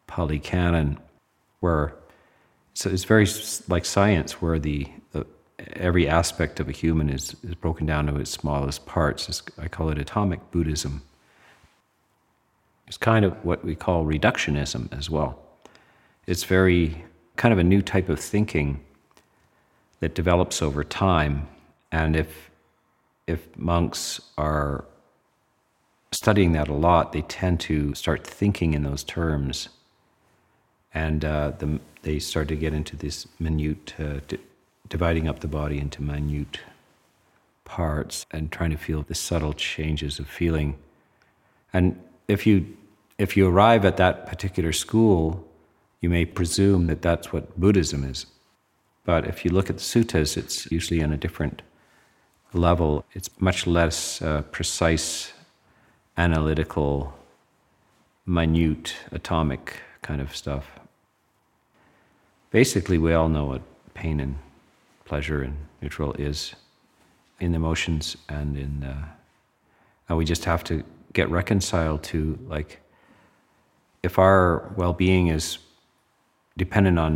[0.07, 0.97] Pali Canon,
[1.59, 1.93] where
[2.73, 3.27] so it's very
[3.67, 5.25] like science, where the, the
[5.73, 9.29] every aspect of a human is, is broken down to its smallest parts.
[9.29, 11.01] It's, I call it atomic Buddhism.
[12.87, 15.39] It's kind of what we call reductionism as well.
[16.27, 17.03] It's very
[17.37, 18.81] kind of a new type of thinking
[19.99, 21.47] that develops over time.
[21.91, 22.49] And if,
[23.27, 24.85] if monks are
[26.11, 29.69] studying that a lot, they tend to start thinking in those terms.
[30.93, 34.19] And uh, the, they start to get into this minute uh,
[34.91, 36.59] dividing up the body into minute
[37.63, 40.77] parts and trying to feel the subtle changes of feeling.
[41.73, 42.77] And if you
[43.17, 45.47] if you arrive at that particular school,
[46.01, 48.25] you may presume that that's what Buddhism is.
[49.05, 51.61] But if you look at the suttas, it's usually on a different
[52.53, 53.05] level.
[53.13, 55.33] It's much less uh, precise,
[56.17, 57.13] analytical,
[58.25, 60.65] minute, atomic kind of stuff.
[62.49, 63.61] Basically, we all know what
[63.93, 64.35] pain and
[65.11, 66.55] pleasure and neutral is
[67.41, 69.05] in emotions and in uh,
[70.07, 72.79] and we just have to get reconciled to like
[74.03, 75.57] if our well-being is
[76.57, 77.11] dependent on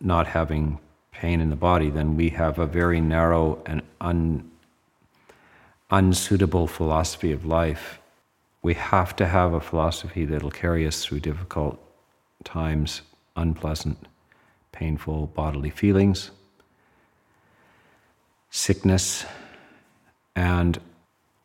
[0.00, 0.78] not having
[1.10, 4.48] pain in the body then we have a very narrow and un,
[5.90, 7.98] unsuitable philosophy of life.
[8.62, 11.80] We have to have a philosophy that'll carry us through difficult
[12.44, 13.02] times
[13.34, 13.98] unpleasant
[14.70, 16.30] painful bodily feelings
[18.50, 19.24] sickness,
[20.36, 20.78] and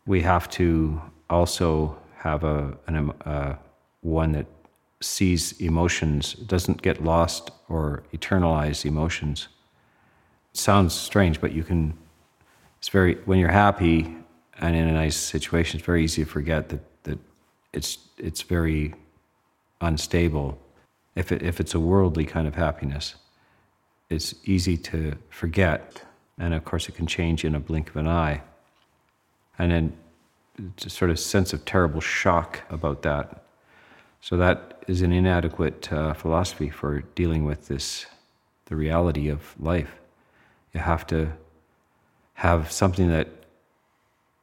[0.05, 3.11] we have to also have a, an,
[4.01, 4.45] one that
[5.01, 9.47] sees emotions, doesn't get lost or eternalize emotions.
[10.53, 11.97] Sounds strange, but you can.
[12.79, 14.15] It's very when you're happy
[14.59, 17.19] and in a nice situation, it's very easy to forget that that
[17.73, 18.93] it's it's very
[19.81, 20.57] unstable,
[21.15, 23.15] if, it, if it's a worldly kind of happiness,
[24.09, 26.01] it's easy to forget.
[26.37, 28.41] And of course, it can change in a blink of an eye.
[29.57, 29.97] And then
[30.57, 33.43] it's a sort of sense of terrible shock about that.
[34.21, 38.05] So that is an inadequate uh, philosophy for dealing with this,
[38.65, 39.95] the reality of life.
[40.73, 41.31] You have to
[42.33, 43.29] have something that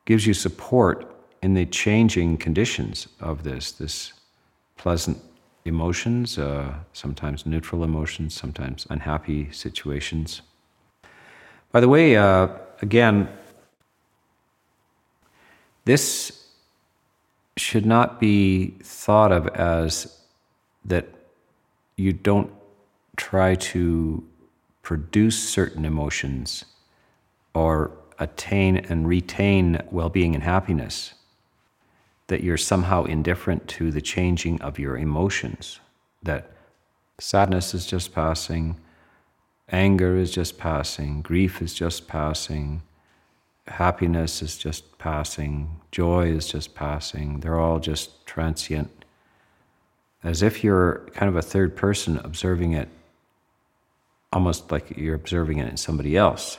[0.05, 4.13] gives you support in the changing conditions of this, this
[4.77, 5.19] pleasant
[5.65, 10.43] emotions, uh, sometimes neutral emotions, sometimes unhappy situations.
[11.73, 12.49] By the way, uh,
[12.83, 13.29] again,
[15.87, 16.47] this
[17.57, 20.19] should not be thought of as
[20.85, 21.09] that
[21.97, 22.53] you don't
[23.17, 24.23] try to
[24.83, 26.65] produce certain emotions
[27.55, 31.15] or attain and retain well being and happiness
[32.27, 35.81] that you're somehow indifferent to the changing of your emotions,
[36.23, 36.53] that
[37.19, 38.77] sadness is just passing,
[39.73, 42.83] anger is just passing, grief is just passing,
[43.67, 47.41] happiness is just passing, joy is just passing.
[47.41, 49.05] They're all just transient.
[50.23, 52.89] As if you're kind of a third person observing it,
[54.33, 56.59] almost like you're observing it in somebody else,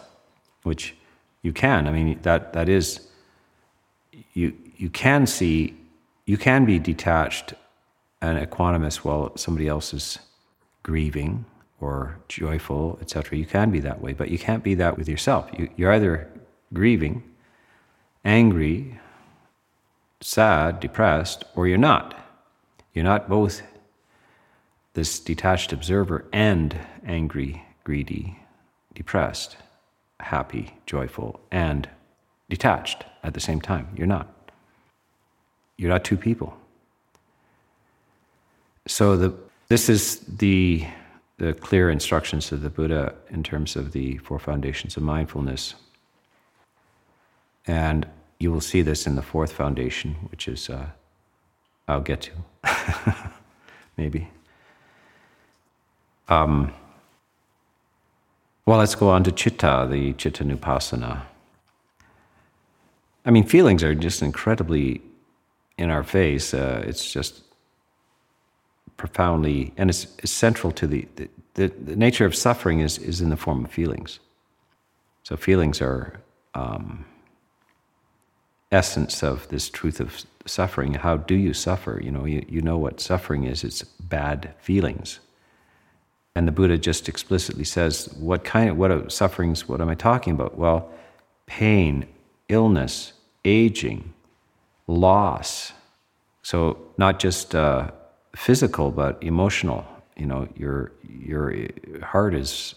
[0.63, 0.95] which
[1.41, 1.87] you can.
[1.87, 3.07] I mean, that, that is,
[4.33, 5.75] you, you can see,
[6.25, 7.53] you can be detached
[8.21, 10.19] and equanimous while somebody else is
[10.83, 11.45] grieving
[11.83, 13.37] or joyful, etc.
[13.37, 15.49] You can be that way, but you can't be that with yourself.
[15.57, 16.29] You, you're either
[16.73, 17.23] grieving,
[18.23, 18.99] angry,
[20.21, 22.17] sad, depressed, or you're not.
[22.93, 23.61] You're not both
[24.93, 28.39] this detached observer and angry, greedy,
[28.95, 29.57] depressed,
[30.19, 31.89] happy, joyful, and
[32.49, 33.89] detached at the same time.
[33.97, 34.27] You're not.
[35.77, 36.55] You're not two people.
[38.87, 39.33] So the,
[39.67, 40.85] this is the,
[41.43, 45.75] the clear instructions of the Buddha in terms of the four foundations of mindfulness.
[47.67, 48.07] And
[48.39, 50.87] you will see this in the fourth foundation, which is, uh,
[51.87, 52.31] I'll get to,
[53.97, 54.29] maybe.
[56.29, 56.73] Um,
[58.65, 61.23] well, let's go on to chitta, the chitta nupassana.
[63.25, 65.01] I mean, feelings are just incredibly
[65.77, 66.53] in our face.
[66.53, 67.41] Uh, it's just
[68.97, 73.21] profoundly, and it's, it's central to the, the, the, the, nature of suffering is, is
[73.21, 74.19] in the form of feelings.
[75.23, 76.19] So feelings are
[76.53, 77.05] um,
[78.71, 80.93] essence of this truth of suffering.
[80.95, 81.99] How do you suffer?
[82.03, 83.63] You know, you, you know what suffering is.
[83.63, 85.19] It's bad feelings.
[86.35, 89.95] And the Buddha just explicitly says, what kind of, what are sufferings, what am I
[89.95, 90.57] talking about?
[90.57, 90.89] Well,
[91.45, 92.07] pain,
[92.49, 93.13] illness,
[93.45, 94.13] aging,
[94.87, 95.73] loss.
[96.41, 97.91] So not just uh,
[98.35, 99.85] physical, but emotional.
[100.15, 101.53] You know, your your
[102.01, 102.75] heart is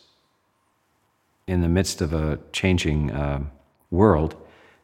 [1.46, 3.44] in the midst of a changing uh,
[3.90, 4.34] world,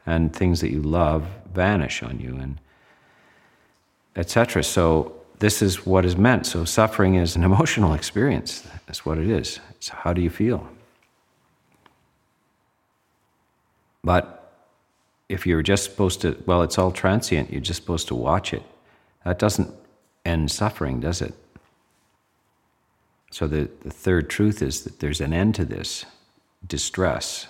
[0.07, 2.59] and things that you love vanish on you, and
[4.17, 4.63] etc.
[4.63, 6.47] So this is what is meant.
[6.47, 8.67] So suffering is an emotional experience.
[8.87, 9.61] That's what it is.
[9.71, 10.69] It's how do you feel?
[14.05, 14.53] But
[15.29, 18.63] if you're just supposed to, well, it's all transient, you're just supposed to watch it.
[19.25, 19.73] That doesn't
[20.25, 21.35] end suffering, does it?
[23.31, 26.05] So the, the third truth is that there's an end to this
[26.67, 27.47] distress.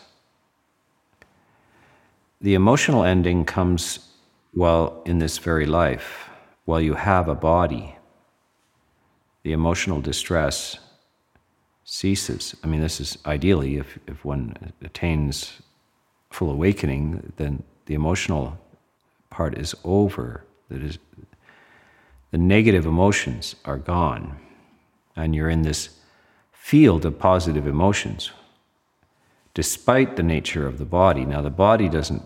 [2.40, 4.08] The emotional ending comes
[4.52, 6.28] while in this very life,
[6.64, 7.96] while you have a body.
[9.42, 10.78] The emotional distress
[11.84, 12.54] ceases.
[12.62, 15.62] I mean, this is ideally if, if one attains
[16.30, 18.58] full awakening, then the emotional
[19.30, 20.44] part is over.
[20.68, 20.98] That is,
[22.32, 24.36] the negative emotions are gone,
[25.14, 25.90] and you're in this
[26.52, 28.32] field of positive emotions,
[29.54, 31.24] despite the nature of the body.
[31.24, 32.22] Now, the body doesn't,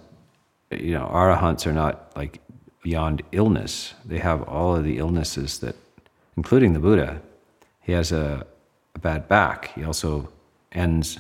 [0.71, 2.41] you know, arahants are not like
[2.83, 3.93] beyond illness.
[4.05, 5.77] They have all of the illnesses that,
[6.37, 7.21] including the Buddha.
[7.83, 8.47] He has a,
[8.95, 9.75] a bad back.
[9.75, 10.31] He also
[10.73, 11.19] ends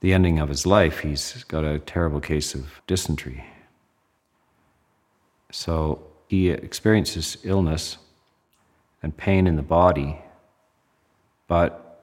[0.00, 3.44] the ending of his life, he's got a terrible case of dysentery.
[5.50, 7.98] So he experiences illness
[9.02, 10.18] and pain in the body,
[11.46, 12.02] but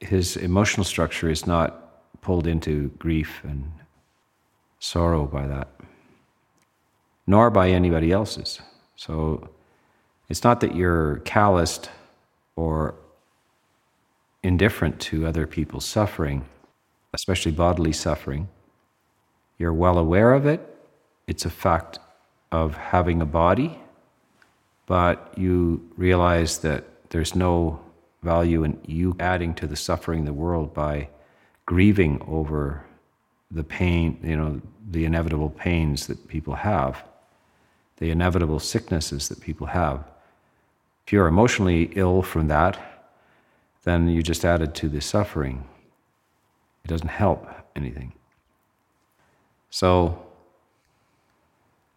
[0.00, 3.70] his emotional structure is not pulled into grief and
[4.78, 5.68] sorrow by that,
[7.26, 8.60] nor by anybody else's.
[8.96, 9.48] So
[10.28, 11.90] it's not that you're calloused
[12.56, 12.94] or
[14.42, 16.44] indifferent to other people's suffering
[17.14, 18.48] especially bodily suffering.
[19.58, 20.60] You're well aware of it.
[21.26, 21.98] It's a fact
[22.52, 23.78] of having a body,
[24.86, 27.80] but you realize that there's no
[28.22, 31.08] value in you adding to the suffering of the world by
[31.66, 32.84] grieving over
[33.50, 37.02] the pain, you know, the inevitable pains that people have,
[37.98, 40.04] the inevitable sicknesses that people have.
[41.06, 42.78] If you're emotionally ill from that,
[43.84, 45.64] then you just added to the suffering.
[46.84, 48.12] It doesn't help anything.
[49.70, 50.22] So,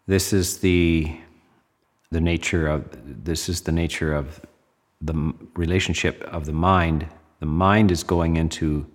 [0.08, 1.18] this is the
[2.12, 2.86] the nature of
[3.26, 4.46] this is the nature of
[5.02, 7.08] the relationship of the mind.
[7.40, 8.86] The mind is going into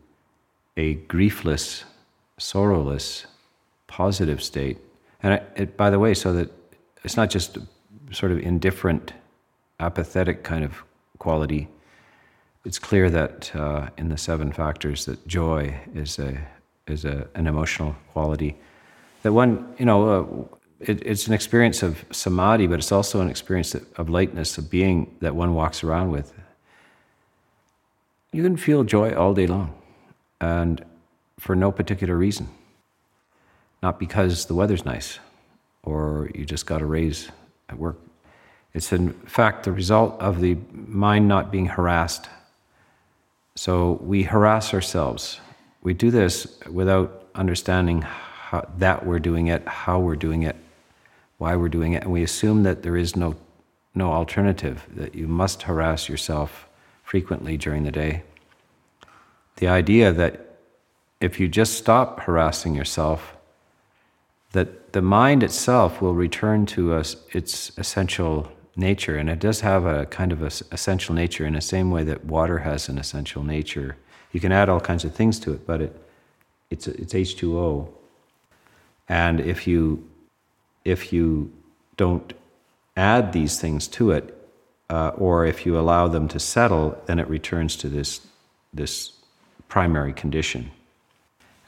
[0.76, 1.84] a griefless,
[2.38, 3.26] sorrowless,
[3.86, 4.78] positive state.
[5.22, 6.50] And it, by the way, so that
[7.04, 7.58] it's not just
[8.12, 9.12] sort of indifferent,
[9.78, 10.82] apathetic kind of
[11.18, 11.68] quality.
[12.64, 16.38] It's clear that uh, in the seven factors that joy is a
[16.86, 18.56] is a, an emotional quality.
[19.22, 23.28] That one, you know, uh, it, it's an experience of samadhi, but it's also an
[23.28, 26.32] experience of lightness, of being that one walks around with.
[28.32, 29.74] You can feel joy all day long,
[30.40, 30.84] and
[31.38, 32.48] for no particular reason.
[33.82, 35.18] Not because the weather's nice,
[35.82, 37.30] or you just got a raise
[37.68, 37.98] at work.
[38.72, 42.28] It's in fact the result of the mind not being harassed.
[43.54, 45.40] So we harass ourselves.
[45.82, 50.56] We do this without understanding how, that we're doing it, how we're doing it,
[51.40, 53.34] why we're doing it, and we assume that there is no,
[53.94, 56.68] no alternative, that you must harass yourself
[57.02, 58.22] frequently during the day.
[59.56, 60.58] The idea that
[61.18, 63.38] if you just stop harassing yourself,
[64.52, 69.86] that the mind itself will return to us its essential nature, and it does have
[69.86, 73.42] a kind of a essential nature in the same way that water has an essential
[73.42, 73.96] nature.
[74.32, 75.96] You can add all kinds of things to it, but it,
[76.68, 77.88] it's, it's H2O.
[79.08, 80.09] And if you
[80.84, 81.52] if you
[81.96, 82.32] don't
[82.96, 84.36] add these things to it,
[84.88, 88.26] uh, or if you allow them to settle, then it returns to this,
[88.74, 89.12] this
[89.68, 90.70] primary condition.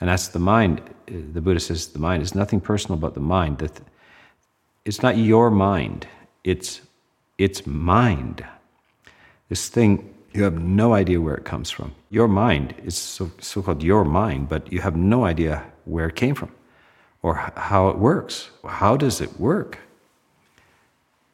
[0.01, 0.83] And that's the mind.
[1.07, 3.59] The Buddha says the mind is nothing personal but the mind.
[3.59, 3.81] That
[4.85, 6.07] it's not your mind,
[6.43, 6.81] it's,
[7.39, 8.45] it's mind.
[9.49, 11.95] This thing, you have no idea where it comes from.
[12.11, 16.17] Your mind is so, so called your mind, but you have no idea where it
[16.17, 16.51] came from
[17.23, 18.51] or how it works.
[18.67, 19.79] How does it work?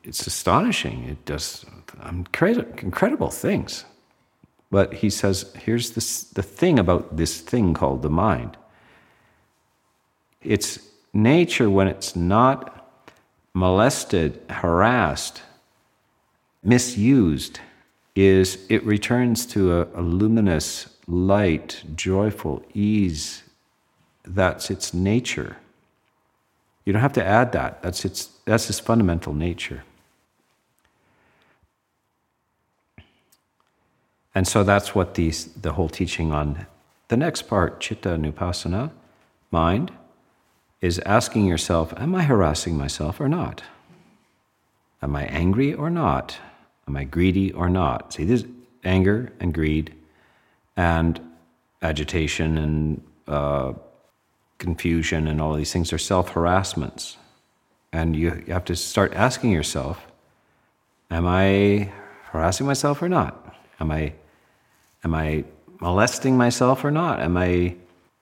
[0.05, 1.05] It's astonishing.
[1.05, 1.65] It does
[2.09, 3.85] incredible things.
[4.71, 8.57] But he says, here's this, the thing about this thing called the mind.
[10.43, 10.79] Its
[11.13, 12.87] nature, when it's not
[13.55, 15.43] molested, harassed,
[16.63, 17.61] misused,
[18.15, 23.43] is it returns to a, a luminous, light, joyful ease.
[24.25, 25.57] That's its nature.
[26.89, 27.83] You don't have to add that.
[27.83, 29.85] That's its, that's its fundamental nature.
[34.35, 36.65] And so that's what these, the whole teaching on
[37.09, 38.91] the next part, chitta nupassana,
[39.51, 39.93] mind,
[40.81, 43.63] is asking yourself, am I harassing myself or not?
[45.03, 46.39] Am I angry or not?
[46.87, 48.15] Am I greedy or not?
[48.15, 48.47] See, there's
[48.83, 49.95] anger and greed
[50.75, 51.21] and
[51.83, 53.75] agitation and uh,
[54.59, 57.17] confusion and all these things are self harassments.
[57.93, 60.07] And you, you have to start asking yourself
[61.11, 61.91] Am I
[62.33, 63.57] harassing myself or not?
[63.81, 64.13] Am I,
[65.05, 65.45] am I
[65.81, 67.21] molesting myself or not?
[67.21, 67.77] Am I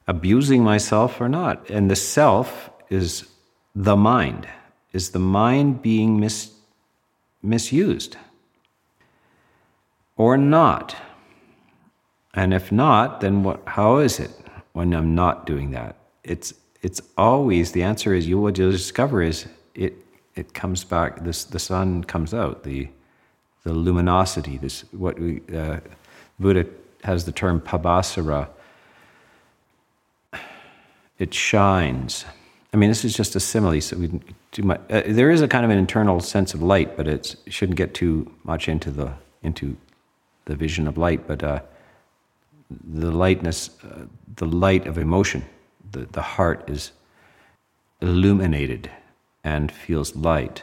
[0.07, 1.69] abusing myself or not?
[1.69, 3.29] And the self is
[3.75, 4.47] the mind.
[4.93, 6.53] Is the mind being mis,
[7.43, 8.17] misused
[10.17, 10.95] or not?
[12.33, 14.31] And if not, then what, how is it
[14.73, 15.97] when I'm not doing that?
[16.27, 16.53] It's
[16.83, 19.95] it's always the answer is you what you'll discover is it
[20.35, 22.89] it comes back this the sun comes out the
[23.63, 25.79] the luminosity this what we uh,
[26.39, 26.67] Buddha
[27.05, 28.49] has the term pabhassara.
[31.19, 32.25] It shines.
[32.75, 34.21] I mean this is just a simile so we
[34.51, 37.37] too much uh, there is a kind of an internal sense of light but it
[37.47, 39.13] shouldn't get too much into the
[39.43, 39.77] into
[40.45, 41.61] the vision of light but uh,
[42.85, 44.05] the lightness uh,
[44.35, 45.43] the light of emotion
[45.93, 46.93] the, the heart is
[48.01, 48.91] illuminated
[49.45, 50.63] and feels light.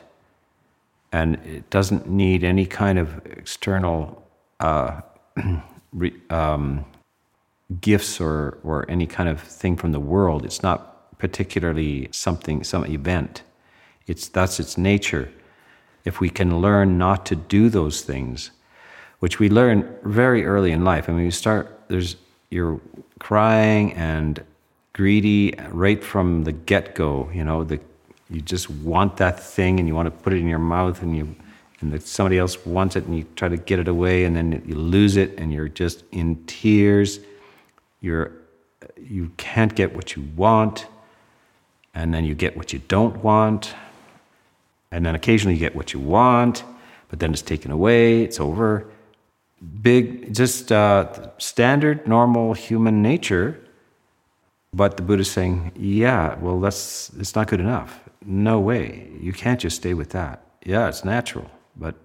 [1.12, 4.28] And it doesn't need any kind of external
[4.60, 5.02] uh,
[5.94, 6.86] re, um,
[7.82, 10.46] gifts or, or any kind of thing from the world.
[10.46, 13.44] It's not particularly something, some event.
[14.08, 15.32] It's, that's its nature.
[16.04, 18.52] If we can learn not to do those things,
[19.20, 21.08] which we learn very early in life.
[21.08, 22.18] I mean, you start, there's,
[22.50, 22.82] you're
[23.20, 24.44] crying and
[24.94, 27.30] greedy right from the get go.
[27.34, 27.80] You know, the,
[28.30, 31.16] you just want that thing and you want to put it in your mouth and
[31.16, 31.36] you
[31.84, 34.64] and that somebody else wants it and you try to get it away and then
[34.66, 37.20] you lose it and you're just in tears
[38.00, 38.32] you're
[38.98, 40.88] you can't get what you want
[41.94, 43.76] and then you get what you don't want
[44.92, 46.64] and then occasionally you get what you want
[47.10, 48.88] but then it's taken away it's over
[49.82, 51.06] big just uh,
[51.38, 53.60] standard normal human nature
[54.74, 59.60] but the buddha's saying yeah well that's it's not good enough no way you can't
[59.60, 61.96] just stay with that yeah it's natural but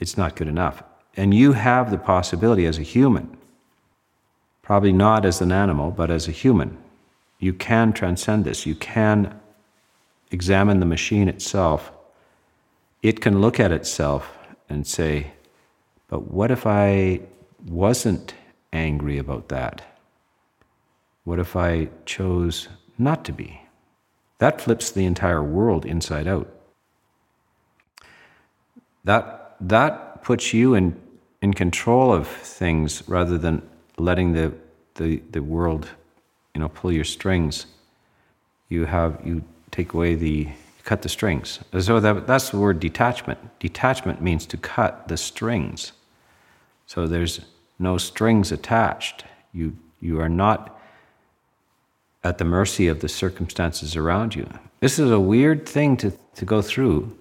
[0.00, 0.82] it's not good enough.
[1.16, 3.36] And you have the possibility as a human,
[4.62, 6.78] probably not as an animal, but as a human,
[7.38, 8.66] you can transcend this.
[8.66, 9.38] You can
[10.30, 11.92] examine the machine itself.
[13.02, 14.32] It can look at itself
[14.68, 15.32] and say,
[16.08, 17.20] but what if I
[17.66, 18.34] wasn't
[18.72, 19.82] angry about that?
[21.30, 22.66] What if I chose
[22.98, 23.62] not to be?
[24.38, 26.48] That flips the entire world inside out.
[29.04, 31.00] That that puts you in
[31.40, 33.62] in control of things rather than
[33.96, 34.52] letting the
[34.94, 35.90] the, the world
[36.52, 37.66] you know pull your strings.
[38.68, 40.48] You have you take away the
[40.82, 41.60] cut the strings.
[41.78, 43.38] So that, that's the word detachment.
[43.60, 45.92] Detachment means to cut the strings.
[46.86, 47.38] So there's
[47.78, 49.22] no strings attached.
[49.52, 50.78] You you are not
[52.22, 54.46] at the mercy of the circumstances around you.
[54.80, 57.16] This is a weird thing to, to go through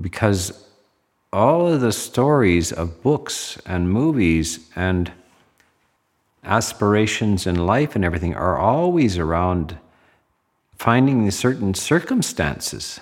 [0.00, 0.66] because
[1.32, 5.12] all of the stories of books and movies and
[6.44, 9.76] aspirations in life and everything are always around
[10.78, 13.00] finding certain circumstances.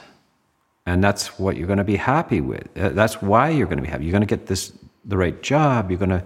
[0.87, 2.69] And that's what you're going to be happy with.
[2.77, 4.05] Uh, that's why you're going to be happy.
[4.05, 4.73] You're going to get this
[5.05, 5.91] the right job.
[5.91, 6.25] You're going to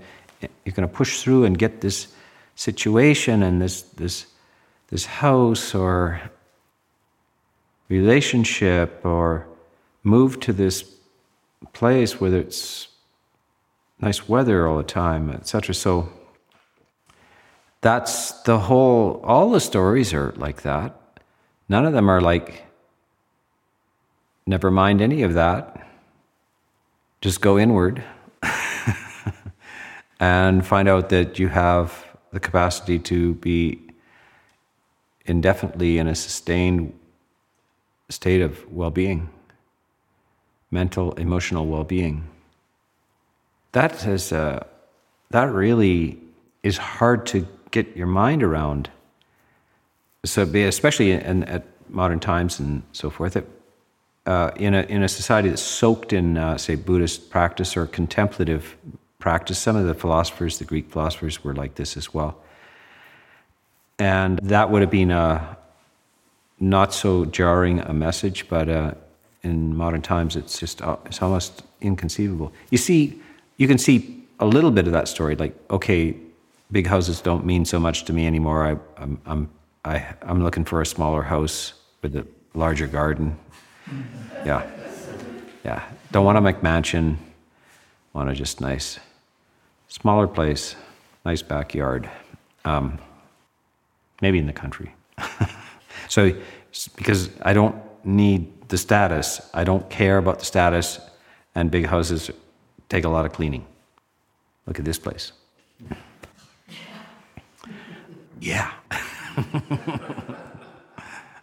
[0.64, 2.08] you're going to push through and get this
[2.54, 4.26] situation and this this
[4.88, 6.20] this house or
[7.88, 9.46] relationship or
[10.02, 10.84] move to this
[11.72, 12.88] place where it's
[14.00, 15.74] nice weather all the time, etc.
[15.74, 16.08] So
[17.80, 20.94] that's the whole, all the stories are like that.
[21.68, 22.64] None of them are like,
[24.46, 25.86] never mind any of that.
[27.20, 28.02] Just go inward
[30.20, 33.87] and find out that you have the capacity to be
[35.28, 36.92] indefinitely in a sustained
[38.08, 39.28] state of well being
[40.70, 42.28] mental, emotional well being.
[43.72, 44.64] That is, uh,
[45.30, 46.18] that really
[46.62, 48.90] is hard to get your mind around.
[50.24, 53.48] So, especially in, at modern times and so forth, it,
[54.26, 58.76] uh, in, a, in a society that's soaked in, uh, say, Buddhist practice or contemplative
[59.18, 62.36] practice, some of the philosophers, the Greek philosophers, were like this as well.
[63.98, 65.56] And that would have been a
[66.60, 68.94] not so jarring a message, but uh,
[69.42, 72.52] in modern times, it's just uh, it's almost inconceivable.
[72.70, 73.20] You see,
[73.56, 75.36] you can see a little bit of that story.
[75.36, 76.16] Like, okay,
[76.70, 78.66] big houses don't mean so much to me anymore.
[78.66, 79.50] I, I'm I'm
[79.84, 83.38] I, I'm looking for a smaller house with a larger garden.
[84.44, 84.68] Yeah,
[85.64, 85.82] yeah.
[86.12, 87.16] Don't want a McMansion.
[88.12, 88.98] Want a just nice,
[89.88, 90.74] smaller place,
[91.24, 92.10] nice backyard.
[92.64, 92.98] Um,
[94.20, 94.94] maybe in the country.
[96.08, 96.32] so,
[96.96, 99.40] because I don't need the status.
[99.54, 101.00] I don't care about the status,
[101.54, 102.30] and big houses
[102.88, 103.66] take a lot of cleaning.
[104.66, 105.32] Look at this place.
[108.40, 108.72] Yeah.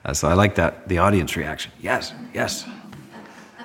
[0.05, 1.71] Uh, so I like that, the audience reaction.
[1.82, 2.63] Yes, yes.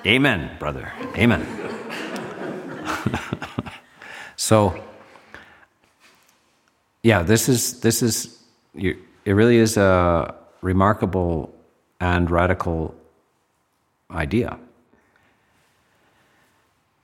[0.07, 0.91] Amen, brother.
[1.15, 1.45] Amen.
[4.35, 4.83] so,
[7.03, 8.40] yeah, this is, this is,
[8.75, 11.53] it really is a remarkable
[11.99, 12.95] and radical
[14.09, 14.57] idea.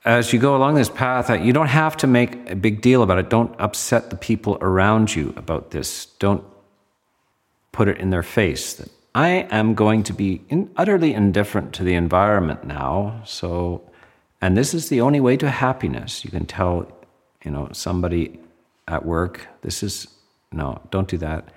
[0.06, 3.18] As you go along this path, you don't have to make a big deal about
[3.18, 3.30] it.
[3.30, 6.06] Don't upset the people around you about this.
[6.20, 6.44] Don't
[7.74, 11.84] put it in their face that I am going to be in, utterly indifferent to
[11.84, 13.22] the environment now.
[13.26, 13.82] So,
[14.42, 16.24] and this is the only way to happiness.
[16.24, 16.90] You can tell,
[17.44, 18.40] you know, somebody
[18.88, 20.08] at work, this is,
[20.52, 21.50] no, don't do that.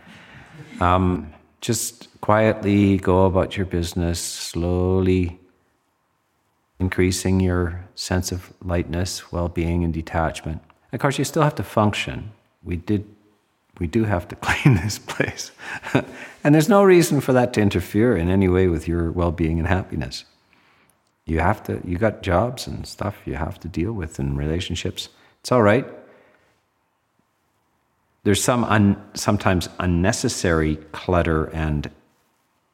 [0.81, 5.39] Um, just quietly go about your business, slowly
[6.79, 10.63] increasing your sense of lightness, well-being, and detachment.
[10.93, 12.33] Of course, you still have to function.
[12.63, 13.05] We did,
[13.79, 15.53] we do have to clean this place,
[16.45, 19.69] and there's no reason for that to interfere in any way with your well-being and
[19.69, 20.25] happiness.
[21.27, 21.81] You have to.
[21.85, 25.11] You got jobs and stuff you have to deal with and relationships.
[25.41, 25.87] It's all right.
[28.23, 31.91] There's some un, sometimes unnecessary clutter and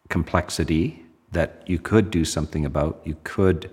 [0.08, 3.00] complexity that you could do something about.
[3.04, 3.70] You could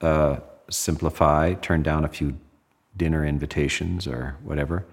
[0.00, 0.38] uh,
[0.70, 2.36] simplify, turn down a few
[2.96, 4.86] dinner invitations or whatever.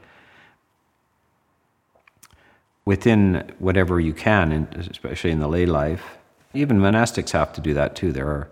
[2.85, 4.51] Within whatever you can,
[4.91, 6.17] especially in the lay life,
[6.53, 8.11] even monastics have to do that too.
[8.11, 8.49] There are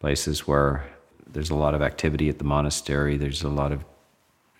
[0.00, 0.84] places where
[1.26, 3.84] there's a lot of activity at the monastery, there's a lot of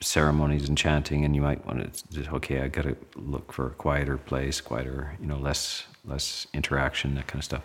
[0.01, 3.69] ceremonies and chanting, and you might want to just, okay, I got to look for
[3.69, 7.63] a quieter place, quieter, you know, less less interaction, that kind of stuff.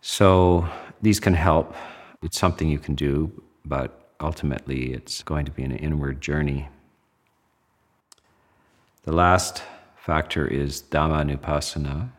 [0.00, 0.68] So
[1.00, 1.74] these can help.
[2.22, 3.30] It's something you can do,
[3.64, 6.68] but ultimately it's going to be an inward journey.
[9.02, 9.62] The last
[9.96, 12.10] factor is Dhammanupassana,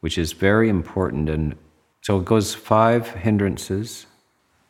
[0.00, 1.28] which is very important.
[1.28, 1.56] And
[2.00, 4.06] so it goes five hindrances.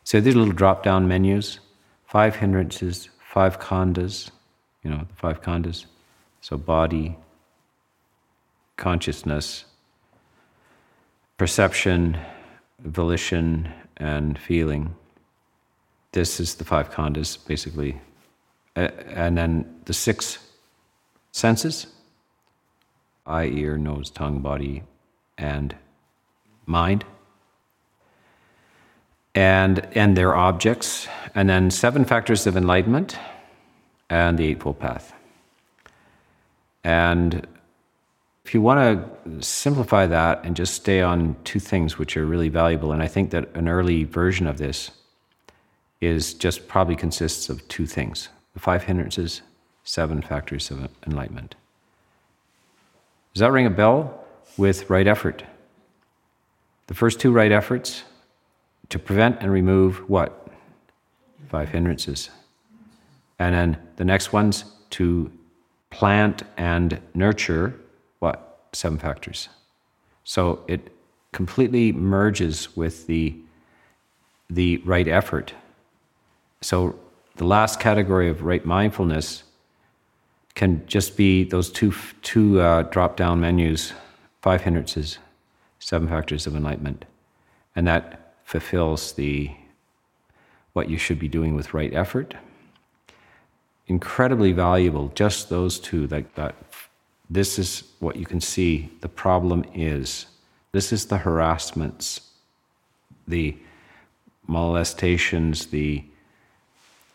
[0.03, 1.59] So these little drop down menus
[2.13, 4.29] five hindrances, five khandhas,
[4.83, 5.85] you know, the five khandhas.
[6.41, 7.17] So body,
[8.77, 9.65] consciousness,
[11.37, 12.19] perception,
[12.77, 14.93] volition, and feeling.
[16.11, 17.99] This is the five khandhas, basically.
[18.75, 20.37] And then the six
[21.31, 21.87] senses
[23.25, 24.83] eye, ear, nose, tongue, body,
[25.39, 25.75] and
[26.67, 27.05] mind.
[29.35, 31.07] And, and their objects.
[31.35, 33.17] And then seven factors of enlightenment
[34.09, 35.13] and the Eightfold Path.
[36.83, 37.47] And
[38.45, 38.79] if you want
[39.25, 43.07] to simplify that and just stay on two things which are really valuable, and I
[43.07, 44.91] think that an early version of this
[46.01, 49.41] is just probably consists of two things the five hindrances,
[49.83, 51.55] seven factors of enlightenment.
[53.33, 54.23] Does that ring a bell
[54.57, 55.43] with right effort?
[56.85, 58.03] The first two right efforts
[58.93, 60.47] to prevent and remove what?
[61.49, 62.29] Five hindrances.
[63.39, 65.31] And then the next one's to
[65.89, 67.73] plant and nurture
[68.19, 68.67] what?
[68.71, 69.49] Seven factors.
[70.23, 70.91] So it
[71.31, 73.35] completely merges with the,
[74.51, 75.55] the right effort.
[76.61, 76.99] So
[77.37, 79.43] the last category of right mindfulness
[80.53, 81.91] can just be those two,
[82.21, 83.91] two uh, drop down menus
[84.43, 85.17] five hindrances,
[85.79, 87.05] seven factors of enlightenment.
[87.75, 88.22] And that
[88.53, 89.49] fulfills the
[90.73, 92.35] what you should be doing with right effort.
[93.87, 96.55] Incredibly valuable, just those two, like that
[97.29, 100.27] this is what you can see the problem is.
[100.71, 102.21] This is the harassments,
[103.27, 103.57] the
[104.45, 106.03] molestations, the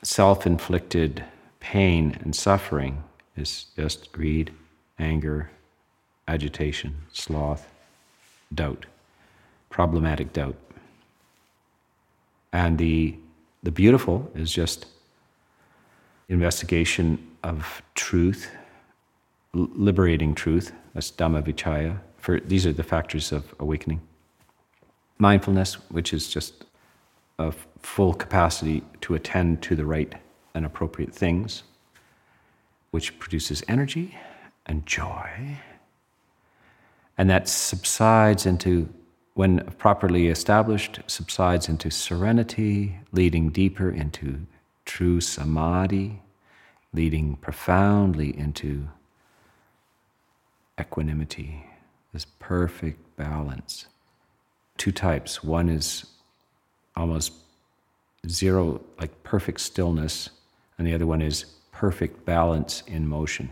[0.02, 1.24] self inflicted
[1.60, 3.04] pain and suffering
[3.36, 4.52] is just greed,
[4.98, 5.50] anger,
[6.26, 7.68] agitation, sloth,
[8.52, 8.86] doubt,
[9.70, 10.56] problematic doubt.
[12.52, 13.16] And the,
[13.62, 14.86] the beautiful is just
[16.28, 18.50] investigation of truth
[19.54, 20.72] liberating truth.
[20.94, 22.00] That's Dhamma Vichaya.
[22.18, 24.00] For, these are the factors of awakening.
[25.18, 26.64] Mindfulness, which is just
[27.38, 30.14] a full capacity to attend to the right
[30.54, 31.62] and appropriate things,
[32.90, 34.16] which produces energy
[34.66, 35.58] and joy.
[37.16, 38.88] And that subsides into,
[39.38, 44.44] when properly established, subsides into serenity, leading deeper into
[44.84, 46.20] true samadhi,
[46.92, 48.88] leading profoundly into
[50.80, 51.64] equanimity,
[52.12, 53.86] this perfect balance.
[54.76, 55.44] Two types.
[55.44, 56.04] One is
[56.96, 57.32] almost
[58.26, 60.30] zero, like perfect stillness,
[60.78, 63.50] and the other one is perfect balance in motion.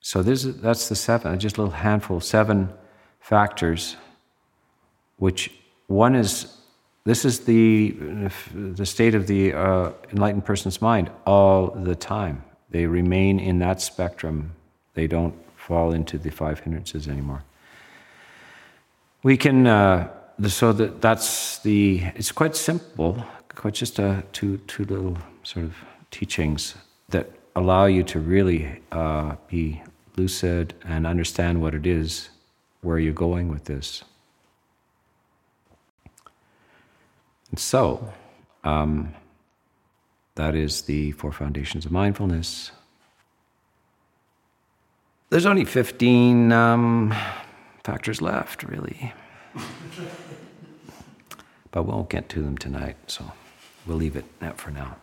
[0.00, 2.70] So this, that's the seven, just a little handful, seven
[3.24, 3.96] factors,
[5.16, 5.50] which
[5.86, 6.58] one is
[7.04, 7.94] this is the,
[8.54, 12.42] the state of the uh, enlightened person's mind all the time.
[12.70, 14.52] They remain in that spectrum
[14.94, 17.42] they don't fall into the five hindrances anymore.
[19.22, 20.08] We can, uh,
[20.48, 23.22] so that, that's the, it's quite simple,
[23.54, 25.74] quite just a, two, two little sort of
[26.10, 26.74] teachings
[27.10, 29.82] that allow you to really uh, be
[30.16, 32.30] lucid and understand what it is,
[32.84, 34.04] where are you're going with this.
[37.50, 38.12] And so,
[38.62, 39.14] um,
[40.34, 42.72] that is the four foundations of mindfulness.
[45.30, 47.14] There's only 15 um,
[47.82, 49.12] factors left, really.
[51.70, 53.32] but we won't get to them tonight, so
[53.86, 54.96] we'll leave it at that for now.